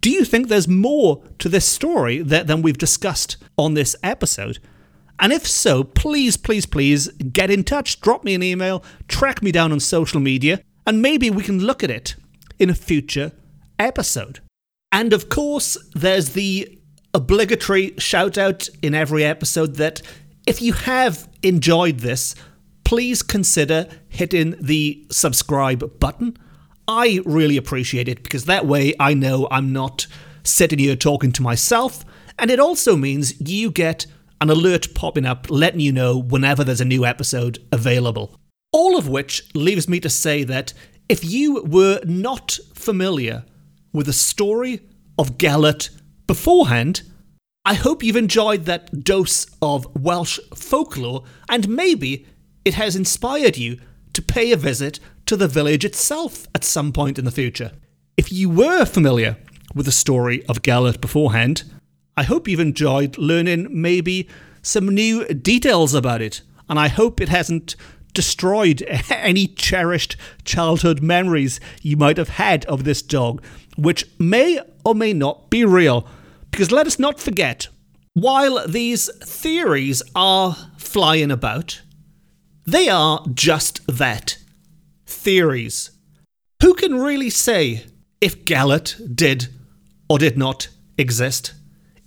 Do 0.02 0.12
you 0.12 0.24
think 0.24 0.48
there's 0.48 0.68
more 0.68 1.24
to 1.40 1.50
this 1.50 1.66
story 1.66 2.20
that, 2.20 2.48
than 2.48 2.62
we've 2.62 2.78
discussed 2.78 3.38
on 3.58 3.74
this 3.74 3.96
episode? 4.04 4.60
And 5.20 5.32
if 5.34 5.48
so, 5.48 5.84
please, 5.84 6.38
please, 6.38 6.66
please 6.66 7.08
get 7.10 7.50
in 7.50 7.64
touch, 7.64 8.02
drop 8.02 8.24
me 8.24 8.34
an 8.36 8.44
email, 8.44 8.84
track 9.08 9.42
me 9.42 9.52
down 9.52 9.72
on 9.72 9.80
social 9.80 10.20
media, 10.20 10.62
and 10.86 11.02
maybe 11.02 11.30
we 11.30 11.44
can 11.44 11.60
look 11.60 11.84
at 11.84 11.92
it 11.92 12.16
in 12.60 12.70
a 12.70 12.76
future 12.76 13.32
episode. 13.80 14.40
And 14.92 15.14
of 15.14 15.30
course, 15.30 15.78
there's 15.94 16.30
the 16.30 16.80
obligatory 17.14 17.94
shout 17.98 18.38
out 18.38 18.68
in 18.82 18.94
every 18.94 19.24
episode 19.24 19.76
that 19.76 20.02
if 20.48 20.62
you 20.62 20.74
have 20.74 21.30
enjoyed 21.44 22.00
this, 22.00 22.36
please 22.92 23.24
consider 23.24 23.88
hitting 24.10 24.54
the 24.60 25.08
subscribe 25.10 25.98
button. 26.02 26.38
I 26.90 27.22
really 27.26 27.56
appreciate 27.56 28.10
it 28.10 28.22
because 28.22 28.44
that 28.44 28.68
way 28.68 28.94
I 29.00 29.14
know 29.14 29.48
I'm 29.50 29.72
not 29.72 30.08
sitting 30.44 30.78
here 30.78 30.98
talking 30.98 31.32
to 31.32 31.42
myself, 31.42 32.04
and 32.38 32.52
it 32.52 32.60
also 32.60 32.98
means 32.98 33.40
you 33.40 33.72
get 33.72 34.08
an 34.42 34.50
alert 34.50 34.94
popping 34.94 35.26
up 35.26 35.50
letting 35.50 35.80
you 35.80 35.94
know 35.94 36.18
whenever 36.18 36.66
there's 36.66 36.82
a 36.82 36.86
new 36.94 37.06
episode 37.06 37.60
available. 37.72 38.36
All 38.74 38.98
of 38.98 39.08
which 39.08 39.42
leaves 39.56 39.88
me 39.88 40.02
to 40.02 40.10
say 40.10 40.44
that 40.44 40.74
if 41.08 41.24
you 41.24 41.64
were 41.64 42.02
not 42.04 42.60
familiar 42.74 43.46
with 43.94 44.08
the 44.08 44.12
story 44.12 44.82
of 45.18 45.38
Gelert 45.38 45.92
beforehand, 46.28 47.04
I 47.64 47.76
hope 47.76 48.04
you've 48.04 48.18
enjoyed 48.18 48.66
that 48.66 49.06
dose 49.06 49.46
of 49.62 49.88
Welsh 49.96 50.40
folklore 50.54 51.24
and 51.48 51.70
maybe 51.70 52.26
it 52.66 52.76
has 52.76 52.96
inspired 52.96 53.58
you 53.58 53.80
to 54.14 54.22
pay 54.22 54.52
a 54.52 54.58
visit 54.58 55.00
to 55.26 55.36
the 55.38 55.48
village 55.48 55.86
itself 55.86 56.48
at 56.54 56.64
some 56.64 56.92
point 56.92 57.18
in 57.18 57.26
the 57.26 57.32
future. 57.32 57.72
If 58.18 58.32
you 58.32 58.50
were 58.50 58.86
familiar 58.86 59.38
with 59.74 59.86
the 59.86 59.92
story 59.92 60.46
of 60.48 60.62
Gelert 60.62 61.02
beforehand, 61.02 61.64
I 62.18 62.24
hope 62.24 62.48
you've 62.48 62.60
enjoyed 62.60 63.18
learning 63.18 63.68
maybe 63.72 64.28
some 64.62 64.90
new 64.90 65.26
details 65.28 65.94
about 65.94 66.22
it, 66.22 66.42
and 66.70 66.80
I 66.80 66.88
hope 66.88 67.20
it 67.20 67.30
hasn't 67.30 67.76
destroyed 68.14 68.84
any 69.10 69.48
cherished 69.48 70.18
childhood 70.44 71.02
memories 71.02 71.60
you 71.82 71.98
might 71.98 72.18
have 72.18 72.30
had 72.30 72.66
of 72.66 72.84
this 72.84 73.02
dog, 73.02 73.44
which 73.78 74.06
may 74.20 74.60
or 74.84 74.94
may 74.94 75.14
not 75.14 75.50
be 75.50 75.66
real. 75.66 76.08
Because 76.52 76.72
let 76.72 76.88
us 76.88 77.00
not 77.00 77.20
forget, 77.20 77.70
while 78.14 78.68
these 78.68 79.10
theories 79.24 80.04
are 80.14 80.58
flying 80.78 81.32
about, 81.32 81.82
they 82.66 82.90
are 82.90 83.26
just 83.34 83.86
that 83.88 84.38
theories. 85.06 85.92
Who 86.62 86.74
can 86.74 87.00
really 87.00 87.30
say 87.30 87.86
if 88.20 88.46
Gelert 88.46 89.16
did 89.16 89.48
or 90.10 90.20
did 90.20 90.38
not 90.38 90.70
exist? 90.98 91.54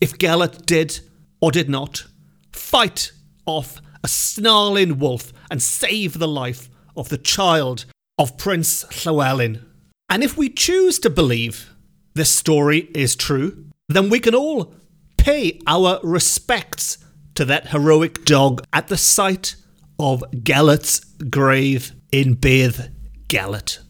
If 0.01 0.19
Gelert 0.19 0.67
did 0.67 1.01
or 1.41 1.51
did 1.51 1.69
not 1.69 2.05
fight 2.53 3.13
off 3.47 3.81
a 4.03 4.09
snarling 4.09 4.99
wolf 4.99 5.33
and 5.51 5.63
save 5.63 6.19
the 6.19 6.29
life 6.29 6.69
of 6.97 7.09
the 7.09 7.19
child 7.19 7.87
of 8.19 8.37
Prince 8.39 8.85
Llywelyn? 8.85 9.65
And 10.09 10.23
if 10.23 10.37
we 10.37 10.49
choose 10.49 10.99
to 11.01 11.11
believe 11.11 11.75
this 12.15 12.31
story 12.31 12.91
is 12.95 13.17
true, 13.17 13.67
then 13.89 14.09
we 14.09 14.21
can 14.21 14.35
all 14.35 14.75
pay 15.17 15.61
our 15.67 15.99
respects 16.03 16.99
to 17.35 17.45
that 17.47 17.69
heroic 17.69 18.25
dog 18.25 18.65
at 18.73 18.89
the 18.89 18.97
site 18.97 19.57
of 19.99 20.23
Gelert's 20.43 21.01
grave 21.31 21.93
in 22.11 22.35
Bedd 22.35 22.91
Gelert. 23.29 23.81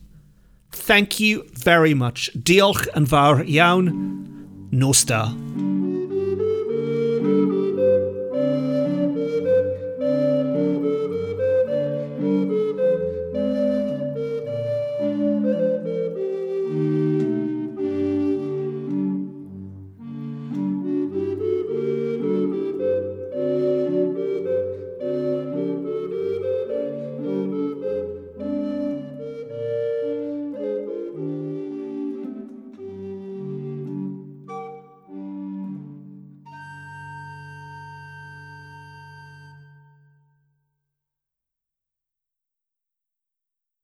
Thank 0.71 1.21
you 1.21 1.45
very 1.53 1.95
much. 1.95 2.31
Diolch 2.35 2.87
yn 2.97 3.07
fawr 3.07 3.45
iawn. 3.47 3.93
Nos 4.71 5.05
da. 5.05 5.29